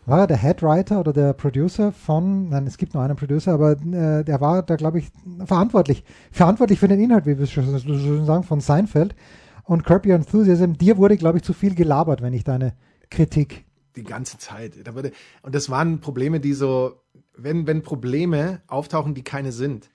war 0.06 0.20
er 0.20 0.26
der 0.26 0.36
Headwriter 0.36 0.98
oder 1.00 1.12
der 1.12 1.32
Producer 1.34 1.92
von, 1.92 2.48
nein, 2.48 2.66
es 2.66 2.78
gibt 2.78 2.94
nur 2.94 3.02
einen 3.02 3.16
Producer, 3.16 3.52
aber 3.52 3.72
äh, 3.72 4.24
der 4.24 4.40
war 4.40 4.62
da, 4.62 4.76
glaube 4.76 4.98
ich, 4.98 5.08
verantwortlich. 5.44 6.04
Verantwortlich 6.32 6.78
für 6.80 6.88
den 6.88 7.00
Inhalt, 7.00 7.26
wie 7.26 7.38
wir 7.38 7.46
schon 7.46 8.24
sagen, 8.24 8.42
von 8.42 8.60
Seinfeld. 8.60 9.14
Und 9.64 9.84
Curb 9.84 10.06
Your 10.06 10.14
Enthusiasm, 10.14 10.72
dir 10.74 10.96
wurde, 10.96 11.16
glaube 11.16 11.38
ich, 11.38 11.44
zu 11.44 11.52
viel 11.52 11.74
gelabert, 11.74 12.22
wenn 12.22 12.32
ich 12.32 12.44
deine 12.44 12.74
Kritik. 13.10 13.64
die 13.96 14.04
ganze 14.04 14.38
Zeit. 14.38 14.74
Da 14.84 14.94
wurde, 14.94 15.12
und 15.42 15.54
das 15.54 15.70
waren 15.70 16.00
Probleme, 16.00 16.40
die 16.40 16.52
so, 16.52 17.02
wenn, 17.36 17.66
wenn 17.66 17.82
Probleme 17.82 18.62
auftauchen, 18.66 19.14
die 19.14 19.22
keine 19.22 19.52
sind. 19.52 19.90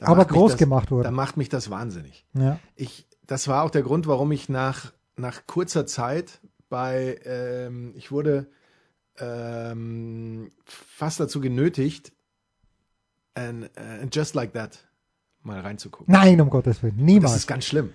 Dann 0.00 0.08
Aber 0.08 0.24
groß 0.24 0.52
das, 0.52 0.58
gemacht 0.58 0.90
wurden. 0.90 1.04
Dann 1.04 1.14
macht 1.14 1.36
mich 1.36 1.48
das 1.48 1.70
wahnsinnig. 1.70 2.26
Ja. 2.32 2.58
Ich, 2.74 3.06
das 3.26 3.48
war 3.48 3.62
auch 3.62 3.70
der 3.70 3.82
Grund, 3.82 4.06
warum 4.06 4.32
ich 4.32 4.48
nach, 4.48 4.92
nach 5.16 5.46
kurzer 5.46 5.86
Zeit 5.86 6.40
bei, 6.70 7.20
ähm, 7.24 7.92
ich 7.96 8.10
wurde 8.10 8.48
ähm, 9.18 10.50
fast 10.64 11.20
dazu 11.20 11.40
genötigt, 11.40 12.12
and, 13.34 13.70
uh, 13.78 14.06
Just 14.10 14.34
Like 14.34 14.54
That 14.54 14.78
mal 15.42 15.60
reinzugucken. 15.60 16.12
Nein, 16.12 16.40
um 16.40 16.48
Gottes 16.48 16.82
Willen. 16.82 16.96
Das 16.96 17.04
Niemals. 17.04 17.36
ist 17.36 17.46
ganz 17.46 17.66
schlimm. 17.66 17.92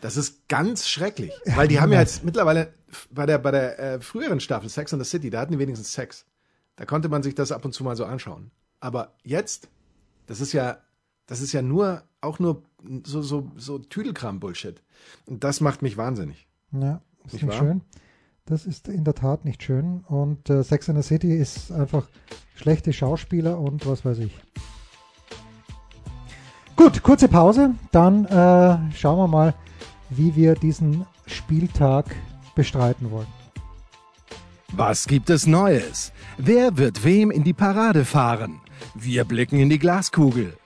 Das 0.00 0.16
ist 0.16 0.48
ganz 0.48 0.88
schrecklich. 0.88 1.32
Weil 1.56 1.66
die 1.66 1.80
haben 1.80 1.92
ja 1.92 2.00
jetzt 2.00 2.24
mittlerweile 2.24 2.74
bei 3.10 3.26
der, 3.26 3.38
bei 3.38 3.50
der 3.50 3.78
äh, 3.78 4.00
früheren 4.00 4.38
Staffel 4.38 4.68
Sex 4.68 4.92
and 4.92 5.02
the 5.02 5.08
City, 5.08 5.30
da 5.30 5.40
hatten 5.40 5.52
die 5.52 5.58
wenigstens 5.58 5.92
Sex. 5.92 6.26
Da 6.76 6.84
konnte 6.84 7.08
man 7.08 7.22
sich 7.22 7.34
das 7.34 7.52
ab 7.52 7.64
und 7.64 7.72
zu 7.72 7.82
mal 7.84 7.96
so 7.96 8.04
anschauen. 8.04 8.50
Aber 8.80 9.14
jetzt, 9.22 9.68
das 10.26 10.40
ist 10.40 10.52
ja, 10.52 10.78
das 11.26 11.40
ist 11.40 11.52
ja 11.52 11.62
nur, 11.62 12.02
auch 12.20 12.38
nur 12.38 12.62
so, 13.04 13.22
so, 13.22 13.50
so 13.56 13.78
Tüdelkram-Bullshit. 13.78 14.82
Und 15.26 15.44
das 15.44 15.60
macht 15.60 15.82
mich 15.82 15.96
wahnsinnig. 15.96 16.46
Ja, 16.72 17.00
ist 17.24 17.34
Nicht 17.34 17.46
nicht 17.46 17.58
schön. 17.58 17.80
Das 18.46 18.66
ist 18.66 18.88
in 18.88 19.04
der 19.04 19.14
Tat 19.14 19.46
nicht 19.46 19.62
schön. 19.62 20.00
Und 20.06 20.50
äh, 20.50 20.62
Sex 20.62 20.88
in 20.88 20.96
the 20.96 21.02
City 21.02 21.34
ist 21.34 21.72
einfach 21.72 22.08
schlechte 22.54 22.92
Schauspieler 22.92 23.58
und 23.58 23.86
was 23.86 24.04
weiß 24.04 24.18
ich. 24.18 24.38
Gut, 26.76 27.02
kurze 27.02 27.28
Pause. 27.28 27.74
Dann 27.90 28.26
äh, 28.26 28.92
schauen 28.94 29.18
wir 29.18 29.28
mal, 29.28 29.54
wie 30.10 30.36
wir 30.36 30.54
diesen 30.54 31.06
Spieltag 31.26 32.14
bestreiten 32.54 33.10
wollen. 33.10 33.26
Was 34.72 35.06
gibt 35.06 35.30
es 35.30 35.46
Neues? 35.46 36.12
Wer 36.36 36.76
wird 36.76 37.04
wem 37.04 37.30
in 37.30 37.44
die 37.44 37.52
Parade 37.52 38.04
fahren? 38.04 38.60
Wir 38.94 39.24
blicken 39.24 39.58
in 39.58 39.70
die 39.70 39.78
Glaskugel. 39.78 40.58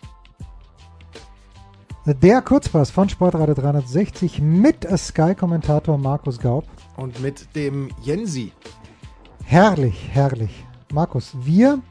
Der 2.15 2.41
Kurzpass 2.41 2.91
von 2.91 3.11
Sportradio 3.11 3.55
360 3.55 4.41
mit 4.41 4.88
Sky-Kommentator 4.97 5.99
Markus 5.99 6.38
Gaub. 6.38 6.65
Und 6.97 7.21
mit 7.21 7.55
dem 7.55 7.91
Jensi. 8.00 8.53
Herrlich, 9.45 10.09
herrlich. 10.11 10.65
Markus, 10.91 11.37
wir 11.45 11.83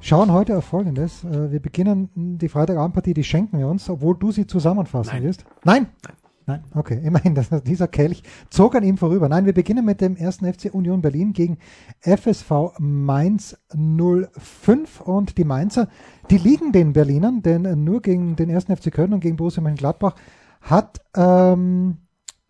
schauen 0.00 0.32
heute 0.32 0.58
auf 0.58 0.64
Folgendes. 0.64 1.22
Äh, 1.22 1.52
wir 1.52 1.60
beginnen 1.60 2.10
die 2.16 2.48
Freitagabendpartie, 2.48 3.14
die 3.14 3.22
schenken 3.22 3.60
wir 3.60 3.68
uns, 3.68 3.88
obwohl 3.88 4.16
du 4.16 4.32
sie 4.32 4.48
zusammenfassen 4.48 5.12
Nein. 5.14 5.22
wirst. 5.22 5.44
Nein? 5.62 5.86
Nein. 6.02 6.23
Nein, 6.46 6.64
okay, 6.74 7.00
immerhin, 7.04 7.34
das, 7.34 7.48
dieser 7.64 7.88
Kelch 7.88 8.22
zog 8.50 8.74
an 8.74 8.82
ihm 8.82 8.98
vorüber. 8.98 9.28
Nein, 9.28 9.46
wir 9.46 9.54
beginnen 9.54 9.84
mit 9.84 10.00
dem 10.00 10.16
ersten 10.16 10.52
FC 10.52 10.72
Union 10.72 11.00
Berlin 11.00 11.32
gegen 11.32 11.58
FSV 12.00 12.78
Mainz 12.78 13.56
05 13.72 15.00
und 15.00 15.38
die 15.38 15.44
Mainzer, 15.44 15.88
die 16.30 16.38
liegen 16.38 16.72
den 16.72 16.92
Berlinern, 16.92 17.42
denn 17.42 17.84
nur 17.84 18.02
gegen 18.02 18.36
den 18.36 18.50
ersten 18.50 18.76
FC 18.76 18.92
Köln 18.92 19.12
und 19.12 19.20
gegen 19.20 19.36
Borussia 19.36 19.62
Mönchengladbach 19.62 20.14
hat 20.60 21.00
ähm, 21.16 21.98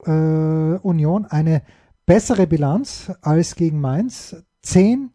äh, 0.04 0.10
Union 0.10 1.26
eine 1.26 1.62
bessere 2.06 2.46
Bilanz 2.46 3.12
als 3.22 3.54
gegen 3.54 3.80
Mainz. 3.80 4.36
Zehn 4.62 5.10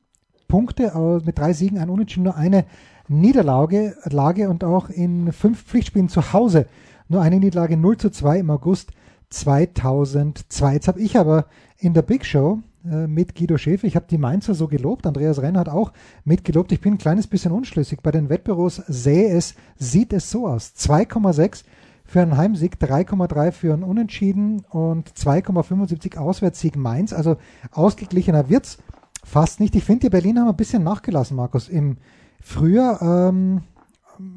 Punkte 0.48 1.22
mit 1.26 1.38
drei 1.40 1.54
Siegen, 1.54 1.80
ein 1.80 1.90
Unentschieden, 1.90 2.24
nur 2.24 2.36
eine 2.36 2.66
Niederlage 3.08 3.96
Lage 4.04 4.50
und 4.50 4.64
auch 4.64 4.90
in 4.90 5.32
fünf 5.32 5.64
Pflichtspielen 5.64 6.10
zu 6.10 6.34
Hause 6.34 6.68
nur 7.10 7.22
eine 7.22 7.40
Niederlage 7.40 7.76
0 7.76 7.98
zu 7.98 8.10
2 8.12 8.40
im 8.40 8.50
August 8.52 8.92
2002. 9.30 10.74
Jetzt 10.74 10.88
habe 10.88 11.02
ich 11.02 11.18
aber 11.18 11.46
in 11.78 11.94
der 11.94 12.02
Big 12.04 12.26
Show 12.26 12.60
äh, 12.86 13.08
mit 13.08 13.36
Guido 13.36 13.58
Schäfer, 13.58 13.88
ich 13.88 13.96
habe 13.96 14.06
die 14.10 14.18
Mainzer 14.18 14.54
so 14.54 14.68
gelobt, 14.68 15.06
Andreas 15.06 15.42
Renn 15.42 15.58
hat 15.58 15.70
auch 15.70 15.92
mitgelobt. 16.24 16.72
Ich 16.72 16.82
bin 16.82 16.94
ein 16.94 16.98
kleines 16.98 17.28
bisschen 17.28 17.52
unschlüssig. 17.52 18.02
Bei 18.02 18.12
den 18.12 18.30
Wettbüros 18.30 18.82
sähe 18.88 19.36
es, 19.36 19.56
sieht 19.78 20.14
es 20.14 20.30
so 20.32 20.48
aus. 20.48 20.74
2,6 20.78 21.64
für 22.06 22.22
einen 22.22 22.38
Heimsieg, 22.38 22.78
3,3 22.80 23.52
für 23.52 23.74
einen 23.74 23.84
Unentschieden 23.84 24.66
und 24.70 25.10
2,75 25.10 26.18
Auswärtssieg 26.18 26.76
Mainz. 26.76 27.14
Also 27.14 27.38
ausgeglichener 27.72 28.50
wird's 28.50 28.78
fast 29.24 29.60
nicht. 29.60 29.76
Ich 29.76 29.84
finde, 29.84 30.08
die 30.08 30.10
Berliner 30.10 30.42
haben 30.42 30.50
ein 30.50 30.56
bisschen 30.56 30.84
nachgelassen, 30.84 31.38
Markus. 31.38 31.70
Im 31.70 31.98
Frühjahr 32.42 33.02
ähm, 33.30 33.62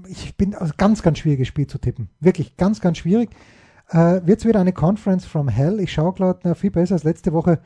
ich 0.09 0.37
bin 0.37 0.55
also 0.55 0.73
ganz, 0.77 1.03
ganz 1.03 1.19
schwieriges 1.19 1.49
Spiel 1.49 1.67
zu 1.67 1.79
tippen. 1.79 2.09
Wirklich 2.21 2.57
ganz, 2.57 2.81
ganz 2.81 2.99
schwierig. 2.99 3.31
Äh, 3.89 4.21
wird 4.25 4.41
es 4.41 4.45
wieder 4.47 4.61
eine 4.61 4.73
Conference 4.73 5.25
from 5.25 5.49
Hell? 5.49 5.81
Ich 5.81 5.93
schaue 5.93 6.13
gerade, 6.13 6.55
viel 6.55 6.71
besser 6.71 6.95
als 6.95 7.05
letzte 7.05 7.33
Woche 7.33 7.61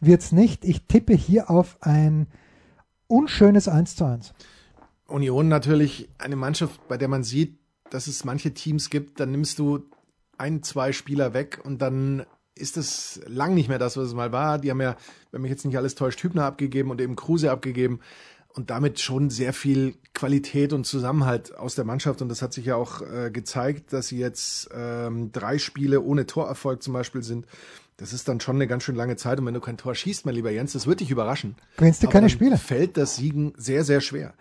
wird 0.00 0.20
es 0.20 0.32
nicht. 0.32 0.64
Ich 0.64 0.86
tippe 0.86 1.14
hier 1.14 1.50
auf 1.50 1.78
ein 1.80 2.26
unschönes 3.06 3.68
1 3.68 3.96
zu 3.96 4.04
1. 4.04 4.34
Union 5.06 5.48
natürlich 5.48 6.08
eine 6.18 6.36
Mannschaft, 6.36 6.86
bei 6.88 6.96
der 6.96 7.08
man 7.08 7.22
sieht, 7.22 7.58
dass 7.90 8.06
es 8.06 8.24
manche 8.24 8.54
Teams 8.54 8.90
gibt, 8.90 9.20
dann 9.20 9.30
nimmst 9.30 9.58
du 9.58 9.80
ein, 10.38 10.62
zwei 10.62 10.92
Spieler 10.92 11.34
weg 11.34 11.60
und 11.64 11.82
dann 11.82 12.24
ist 12.54 12.76
es 12.76 13.20
lang 13.26 13.54
nicht 13.54 13.68
mehr 13.68 13.78
das, 13.78 13.96
was 13.96 14.08
es 14.08 14.14
mal 14.14 14.32
war. 14.32 14.58
Die 14.58 14.70
haben 14.70 14.80
ja, 14.80 14.96
wenn 15.30 15.42
mich 15.42 15.50
jetzt 15.50 15.64
nicht 15.64 15.76
alles 15.76 15.94
täuscht, 15.94 16.22
Hübner 16.22 16.44
abgegeben 16.44 16.90
und 16.90 17.00
eben 17.00 17.16
Kruse 17.16 17.50
abgegeben 17.50 18.00
und 18.54 18.70
damit 18.70 19.00
schon 19.00 19.30
sehr 19.30 19.52
viel 19.52 19.94
Qualität 20.14 20.72
und 20.72 20.84
Zusammenhalt 20.84 21.56
aus 21.56 21.74
der 21.74 21.84
Mannschaft. 21.84 22.22
Und 22.22 22.28
das 22.28 22.42
hat 22.42 22.52
sich 22.52 22.66
ja 22.66 22.76
auch 22.76 23.02
äh, 23.02 23.30
gezeigt, 23.30 23.92
dass 23.92 24.08
sie 24.08 24.18
jetzt 24.18 24.68
ähm, 24.74 25.32
drei 25.32 25.58
Spiele 25.58 26.02
ohne 26.02 26.26
Torerfolg 26.26 26.82
zum 26.82 26.92
Beispiel 26.92 27.22
sind. 27.22 27.46
Das 27.98 28.12
ist 28.12 28.26
dann 28.26 28.40
schon 28.40 28.56
eine 28.56 28.66
ganz 28.66 28.82
schön 28.82 28.96
lange 28.96 29.16
Zeit. 29.16 29.38
Und 29.38 29.46
wenn 29.46 29.54
du 29.54 29.60
kein 29.60 29.76
Tor 29.76 29.94
schießt, 29.94 30.26
mein 30.26 30.34
lieber 30.34 30.50
Jens, 30.50 30.72
das 30.72 30.86
wird 30.86 31.00
dich 31.00 31.10
überraschen. 31.10 31.56
Gewinnst 31.76 32.02
du 32.02 32.08
keine 32.08 32.30
Spiele. 32.30 32.56
Fällt 32.58 32.96
das 32.96 33.16
Siegen 33.16 33.52
sehr, 33.56 33.84
sehr 33.84 34.00
schwer. 34.00 34.34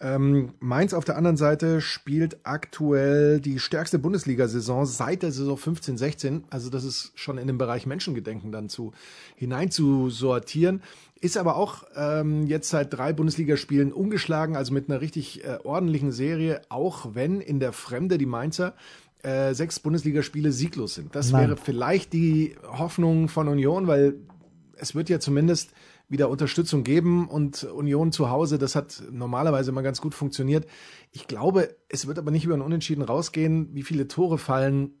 Ähm, 0.00 0.52
Mainz 0.60 0.94
auf 0.94 1.04
der 1.04 1.16
anderen 1.16 1.36
Seite 1.36 1.80
spielt 1.80 2.38
aktuell 2.44 3.40
die 3.40 3.58
stärkste 3.58 3.98
Bundesliga-Saison 3.98 4.86
seit 4.86 5.22
der 5.24 5.32
Saison 5.32 5.56
15, 5.56 5.98
16. 5.98 6.44
Also 6.50 6.70
das 6.70 6.84
ist 6.84 7.10
schon 7.16 7.38
in 7.38 7.48
den 7.48 7.58
Bereich 7.58 7.86
Menschengedenken 7.86 8.52
dann 8.52 8.68
zu 8.68 8.92
hinein 9.34 9.72
zu 9.72 10.10
sortieren. 10.10 10.82
Ist 11.20 11.36
aber 11.36 11.56
auch 11.56 11.84
ähm, 11.96 12.46
jetzt 12.46 12.68
seit 12.68 12.92
drei 12.92 13.12
Bundesligaspielen 13.12 13.92
ungeschlagen, 13.92 14.56
also 14.56 14.72
mit 14.72 14.88
einer 14.88 15.00
richtig 15.00 15.44
äh, 15.44 15.58
ordentlichen 15.64 16.12
Serie, 16.12 16.62
auch 16.68 17.14
wenn 17.14 17.40
in 17.40 17.58
der 17.58 17.72
Fremde 17.72 18.18
die 18.18 18.26
Mainzer 18.26 18.74
äh, 19.22 19.52
sechs 19.52 19.80
Bundesligaspiele 19.80 20.52
sieglos 20.52 20.94
sind. 20.94 21.14
Das 21.16 21.32
Nein. 21.32 21.48
wäre 21.48 21.56
vielleicht 21.56 22.12
die 22.12 22.54
Hoffnung 22.66 23.28
von 23.28 23.48
Union, 23.48 23.88
weil 23.88 24.14
es 24.76 24.94
wird 24.94 25.08
ja 25.08 25.18
zumindest 25.18 25.72
wieder 26.08 26.30
Unterstützung 26.30 26.84
geben 26.84 27.28
und 27.28 27.64
Union 27.64 28.12
zu 28.12 28.30
Hause, 28.30 28.58
das 28.58 28.74
hat 28.74 29.02
normalerweise 29.10 29.70
immer 29.70 29.82
ganz 29.82 30.00
gut 30.00 30.14
funktioniert. 30.14 30.66
Ich 31.12 31.26
glaube, 31.26 31.76
es 31.88 32.06
wird 32.06 32.18
aber 32.18 32.30
nicht 32.30 32.44
über 32.44 32.54
ein 32.54 32.62
Unentschieden 32.62 33.02
rausgehen. 33.02 33.74
Wie 33.74 33.82
viele 33.82 34.08
Tore 34.08 34.38
fallen? 34.38 34.94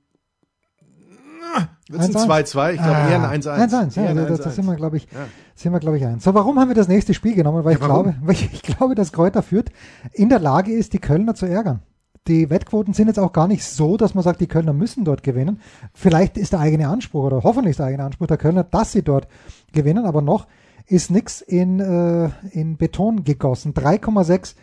Ein 1.92 2.00
1-1? 2.12 2.26
2-2? 2.26 2.72
Ich 2.72 2.76
glaube 2.82 3.10
eher 3.10 3.28
ein 3.30 3.40
1-1. 3.42 3.46
1-1, 3.70 3.96
ja, 4.02 4.08
ein 4.10 4.16
das, 4.16 4.38
das 4.38 4.46
1-1. 4.48 4.50
sind 4.50 4.66
wir, 4.66 4.74
glaube 4.76 4.96
ich, 4.98 5.04
Ja. 5.04 5.26
sind 5.54 5.72
wir, 5.72 5.80
glaube 5.80 5.96
ich, 5.98 6.04
ein. 6.04 6.20
So, 6.20 6.34
warum 6.34 6.58
haben 6.58 6.68
wir 6.68 6.74
das 6.74 6.88
nächste 6.88 7.14
Spiel 7.14 7.34
genommen? 7.34 7.64
Weil 7.64 7.74
ich 7.76 7.80
Ja, 7.80 7.88
warum? 7.88 8.02
glaube, 8.04 8.18
weil 8.22 8.34
ich, 8.34 8.52
ich 8.52 8.62
glaube, 8.62 8.94
dass 8.94 9.12
Kräuter 9.12 9.42
führt 9.42 9.70
in 10.12 10.28
der 10.28 10.38
Lage 10.38 10.72
ist, 10.72 10.92
die 10.92 10.98
Kölner 10.98 11.34
zu 11.34 11.46
ärgern. 11.46 11.80
Die 12.26 12.50
Wettquoten 12.50 12.92
sind 12.92 13.06
jetzt 13.08 13.18
auch 13.18 13.32
gar 13.32 13.48
nicht 13.48 13.64
so, 13.64 13.96
dass 13.96 14.14
man 14.14 14.22
sagt, 14.22 14.40
die 14.42 14.46
Kölner 14.48 14.74
müssen 14.74 15.04
dort 15.04 15.22
gewinnen. 15.22 15.60
Vielleicht 15.94 16.36
ist 16.36 16.52
der 16.52 16.60
eigene 16.60 16.88
Anspruch 16.88 17.24
oder 17.24 17.42
hoffentlich 17.42 17.70
ist 17.70 17.78
der 17.78 17.86
eigene 17.86 18.04
Anspruch 18.04 18.26
der 18.26 18.36
Kölner, 18.36 18.64
dass 18.64 18.92
sie 18.92 19.02
dort 19.02 19.28
gewinnen, 19.72 20.04
aber 20.04 20.20
noch 20.20 20.46
ist 20.86 21.10
nichts 21.10 21.40
in, 21.40 21.80
äh, 21.80 22.28
in 22.50 22.76
Beton 22.76 23.24
gegossen. 23.24 23.72
3,6 23.72 24.56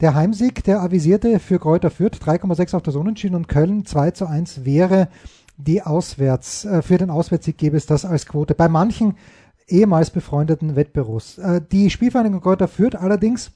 der 0.00 0.14
Heimsieg, 0.16 0.64
der 0.64 0.80
avisierte 0.82 1.38
für 1.38 1.60
Kräuter 1.60 1.90
Fürth, 1.90 2.18
3,6 2.20 2.74
auf 2.74 2.82
das 2.82 2.96
Unentschieden 2.96 3.36
und 3.36 3.46
Köln 3.46 3.84
2 3.84 4.10
zu 4.12 4.26
1 4.26 4.64
wäre 4.64 5.06
die 5.64 5.82
Auswärts, 5.82 6.64
äh, 6.64 6.82
für 6.82 6.98
den 6.98 7.10
Auswärtssieg 7.10 7.58
gäbe 7.58 7.76
es 7.76 7.86
das 7.86 8.04
als 8.04 8.26
Quote. 8.26 8.54
Bei 8.54 8.68
manchen 8.68 9.14
ehemals 9.68 10.10
befreundeten 10.10 10.76
Wettbüros. 10.76 11.38
Äh, 11.38 11.60
die 11.70 11.90
Spielvereinigung 11.90 12.40
Kräuter 12.40 12.68
Fürth 12.68 12.96
allerdings 12.96 13.52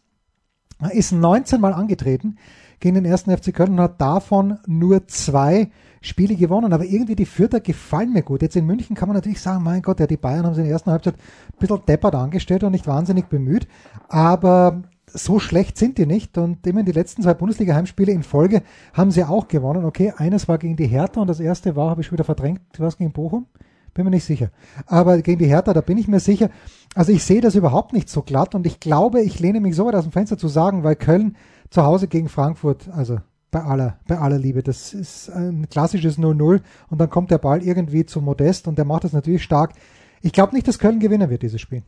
ist 0.93 1.13
19 1.13 1.61
Mal 1.61 1.73
angetreten 1.73 2.37
gegen 2.81 2.97
den 2.97 3.05
ersten 3.07 3.35
FC 3.35 3.55
Köln 3.55 3.73
und 3.73 3.81
hat 3.81 4.01
davon 4.01 4.59
nur 4.67 5.07
zwei 5.09 5.71
Spiele 6.03 6.37
gewonnen. 6.37 6.73
Aber 6.73 6.85
irgendwie 6.85 7.17
die 7.17 7.25
Fürther 7.25 7.61
gefallen 7.61 8.13
mir 8.13 8.23
gut. 8.23 8.43
Jetzt 8.43 8.57
in 8.57 8.67
München 8.67 8.95
kann 8.95 9.09
man 9.09 9.17
natürlich 9.17 9.41
sagen, 9.41 9.65
mein 9.65 9.83
Gott, 9.83 10.01
ja, 10.01 10.07
die 10.07 10.19
Bayern 10.19 10.45
haben 10.45 10.55
sie 10.55 10.61
in 10.61 10.67
der 10.67 10.75
ersten 10.75 10.91
Halbzeit 10.91 11.15
ein 11.15 11.59
bisschen 11.59 11.85
deppert 11.87 12.15
angestellt 12.15 12.65
und 12.65 12.73
nicht 12.73 12.87
wahnsinnig 12.87 13.29
bemüht. 13.29 13.67
Aber 14.09 14.83
so 15.17 15.39
schlecht 15.39 15.79
sind 15.79 15.99
die 15.99 16.07
nicht. 16.07 16.39
Und 16.39 16.67
immer 16.67 16.83
die 16.83 16.93
letzten 16.93 17.23
zwei 17.23 17.35
Bundesliga-Heimspiele 17.35 18.13
in 18.13 18.23
Folge 18.23 18.63
haben 18.93 19.11
sie 19.11 19.25
auch 19.25 19.49
gewonnen. 19.49 19.85
Okay, 19.85 20.13
eines 20.17 20.49
war 20.49 20.59
gegen 20.59 20.77
die 20.77 20.87
Hertha 20.87 21.21
und 21.21 21.29
das 21.29 21.41
erste 21.41 21.77
war, 21.77 21.91
habe 21.91 22.01
ich 22.01 22.07
schon 22.07 22.17
wieder 22.17 22.25
verdrängt, 22.25 22.61
was 22.79 22.99
gegen 22.99 23.13
Bochum? 23.13 23.47
Bin 23.95 24.05
mir 24.05 24.11
nicht 24.11 24.25
sicher. 24.25 24.51
Aber 24.87 25.23
gegen 25.23 25.39
die 25.39 25.47
Hertha, 25.47 25.73
da 25.73 25.81
bin 25.81 25.97
ich 25.97 26.07
mir 26.07 26.21
sicher. 26.21 26.51
Also 26.95 27.13
ich 27.13 27.25
sehe 27.25 27.41
das 27.41 27.55
überhaupt 27.55 27.95
nicht 27.95 28.11
so 28.11 28.23
glatt 28.23 28.55
und 28.55 28.67
ich 28.67 28.79
glaube, 28.79 29.23
ich 29.23 29.41
lehne 29.41 29.61
mich 29.61 29.75
so 29.75 29.87
weit 29.87 29.95
aus 29.95 30.05
dem 30.05 30.13
Fenster 30.13 30.37
zu 30.37 30.49
sagen, 30.49 30.85
weil 30.85 30.97
Köln 30.97 31.37
zu 31.71 31.83
Hause 31.83 32.07
gegen 32.07 32.29
Frankfurt, 32.29 32.89
also 32.91 33.19
bei 33.51 33.63
aller, 33.63 33.99
bei 34.07 34.19
aller 34.19 34.39
Liebe, 34.39 34.63
das 34.63 34.93
ist 34.93 35.31
ein 35.31 35.69
klassisches 35.71 36.19
0-0 36.19 36.61
und 36.91 37.01
dann 37.01 37.09
kommt 37.09 37.31
der 37.31 37.39
Ball 37.39 37.63
irgendwie 37.63 38.05
zu 38.05 38.21
Modest 38.21 38.69
und 38.69 38.77
der 38.77 38.85
macht 38.85 39.05
das 39.05 39.15
natürlich 39.15 39.43
stark. 39.43 39.73
Ich 40.21 40.33
glaube 40.33 40.55
nicht, 40.55 40.69
dass 40.69 40.79
Köln 40.79 41.01
gewinnen 41.01 41.31
wird, 41.31 41.43
dieses 41.43 41.61
Spiel. 41.61 41.83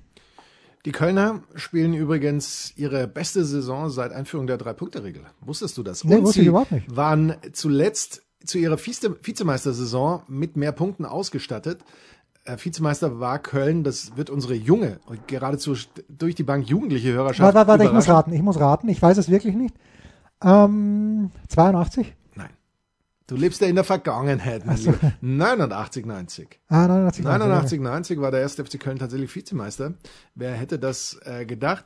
Die 0.84 0.92
Kölner 0.92 1.42
spielen 1.54 1.92
übrigens 1.92 2.72
ihre 2.76 3.06
beste 3.08 3.44
Saison 3.44 3.90
seit 3.90 4.12
Einführung 4.12 4.46
der 4.46 4.58
Drei-Punkte-Regel. 4.58 5.22
Wusstest 5.40 5.76
du 5.76 5.82
das? 5.82 6.04
Nee, 6.04 6.16
Und 6.16 6.24
wusste 6.24 6.40
ich 6.40 6.46
überhaupt 6.46 6.72
nicht. 6.72 6.94
waren 6.94 7.34
zuletzt 7.52 8.22
zu 8.44 8.58
ihrer 8.58 8.78
Vize 8.78 9.16
Vizemeistersaison 9.22 10.22
mit 10.28 10.56
mehr 10.56 10.72
Punkten 10.72 11.04
ausgestattet. 11.04 11.80
Äh, 12.44 12.56
Vizemeister 12.58 13.18
war 13.20 13.40
Köln, 13.40 13.82
das 13.84 14.16
wird 14.16 14.30
unsere 14.30 14.54
junge, 14.54 15.00
und 15.06 15.26
geradezu 15.28 15.74
durch 16.08 16.34
die 16.36 16.44
Bank 16.44 16.68
jugendliche 16.68 17.12
Hörerschaft. 17.12 17.40
Warte, 17.40 17.56
warte, 17.56 17.68
warte, 17.68 17.84
ich 17.84 17.92
muss 17.92 18.08
raten, 18.08 18.32
ich 18.32 18.42
muss 18.42 18.60
raten, 18.60 18.88
ich 18.88 19.02
weiß 19.02 19.18
es 19.18 19.28
wirklich 19.28 19.56
nicht. 19.56 19.74
Ähm, 20.42 21.30
82? 21.48 22.14
Du 23.28 23.36
lebst 23.36 23.60
ja 23.60 23.66
in 23.66 23.74
der 23.74 23.84
Vergangenheit, 23.84 24.64
mein 24.64 24.78
so. 24.78 24.90
Lieber. 24.90 25.12
89, 25.20 26.06
90. 26.06 26.60
Ah, 26.68 26.88
89. 26.88 27.24
89, 27.24 27.80
90 27.80 28.20
war 28.22 28.30
der 28.30 28.40
erste 28.40 28.64
FC 28.64 28.80
Köln 28.80 28.98
tatsächlich 28.98 29.34
Vizemeister. 29.36 29.92
Wer 30.34 30.54
hätte 30.54 30.78
das 30.78 31.20
äh, 31.26 31.44
gedacht? 31.44 31.84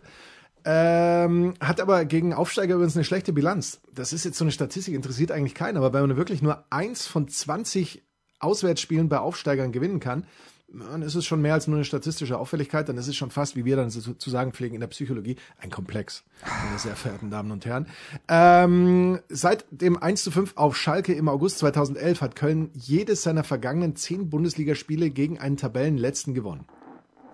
Ähm, 0.64 1.55
hat 1.59 1.81
aber 1.81 2.05
gegen 2.05 2.33
Aufsteiger 2.33 2.76
übrigens 2.76 2.94
eine 2.94 3.05
schlechte 3.05 3.33
Bilanz. 3.33 3.81
Das 3.92 4.12
ist 4.12 4.24
jetzt 4.24 4.38
so 4.38 4.44
eine 4.44 4.52
Statistik, 4.52 4.94
interessiert 4.94 5.33
eigentlich 5.33 5.57
keinen, 5.57 5.76
aber 5.76 5.92
wenn 5.92 6.07
man 6.07 6.16
wirklich 6.16 6.42
nur 6.42 6.64
eins 6.70 7.09
von 7.09 7.26
20 7.26 8.05
Auswärtsspielen 8.38 9.09
bei 9.09 9.18
Aufsteigern 9.18 9.72
gewinnen 9.72 9.98
kann, 9.98 10.24
dann 10.72 11.02
ist 11.02 11.14
es 11.14 11.26
schon 11.26 11.42
mehr 11.42 11.54
als 11.54 11.66
nur 11.66 11.76
eine 11.76 11.85
statistische 11.85 12.38
Auffälligkeit, 12.38 12.88
dann 12.88 12.96
ist 12.96 13.06
es 13.06 13.16
schon 13.16 13.30
fast, 13.30 13.56
wie 13.56 13.64
wir 13.64 13.76
dann 13.76 13.90
so 13.90 14.14
zu 14.14 14.30
sagen 14.30 14.52
pflegen 14.52 14.74
in 14.74 14.80
der 14.80 14.88
Psychologie, 14.88 15.37
ein 15.58 15.70
Komplex, 15.70 16.24
meine 16.64 16.78
sehr 16.78 16.96
verehrten 16.96 17.30
Damen 17.30 17.50
und 17.50 17.66
Herren. 17.66 17.87
Ähm, 18.28 19.20
seit 19.28 19.66
dem 19.70 20.02
1 20.02 20.22
zu 20.22 20.30
5 20.30 20.52
auf 20.56 20.76
Schalke 20.76 21.12
im 21.12 21.28
August 21.28 21.58
2011 21.58 22.20
hat 22.20 22.37
Köln 22.37 22.70
jedes 22.74 23.22
seiner 23.22 23.44
vergangenen 23.44 23.96
zehn 23.96 24.30
Bundesligaspiele 24.30 25.11
gegen 25.11 25.38
einen 25.38 25.56
Tabellenletzten 25.56 26.35
gewonnen. 26.35 26.64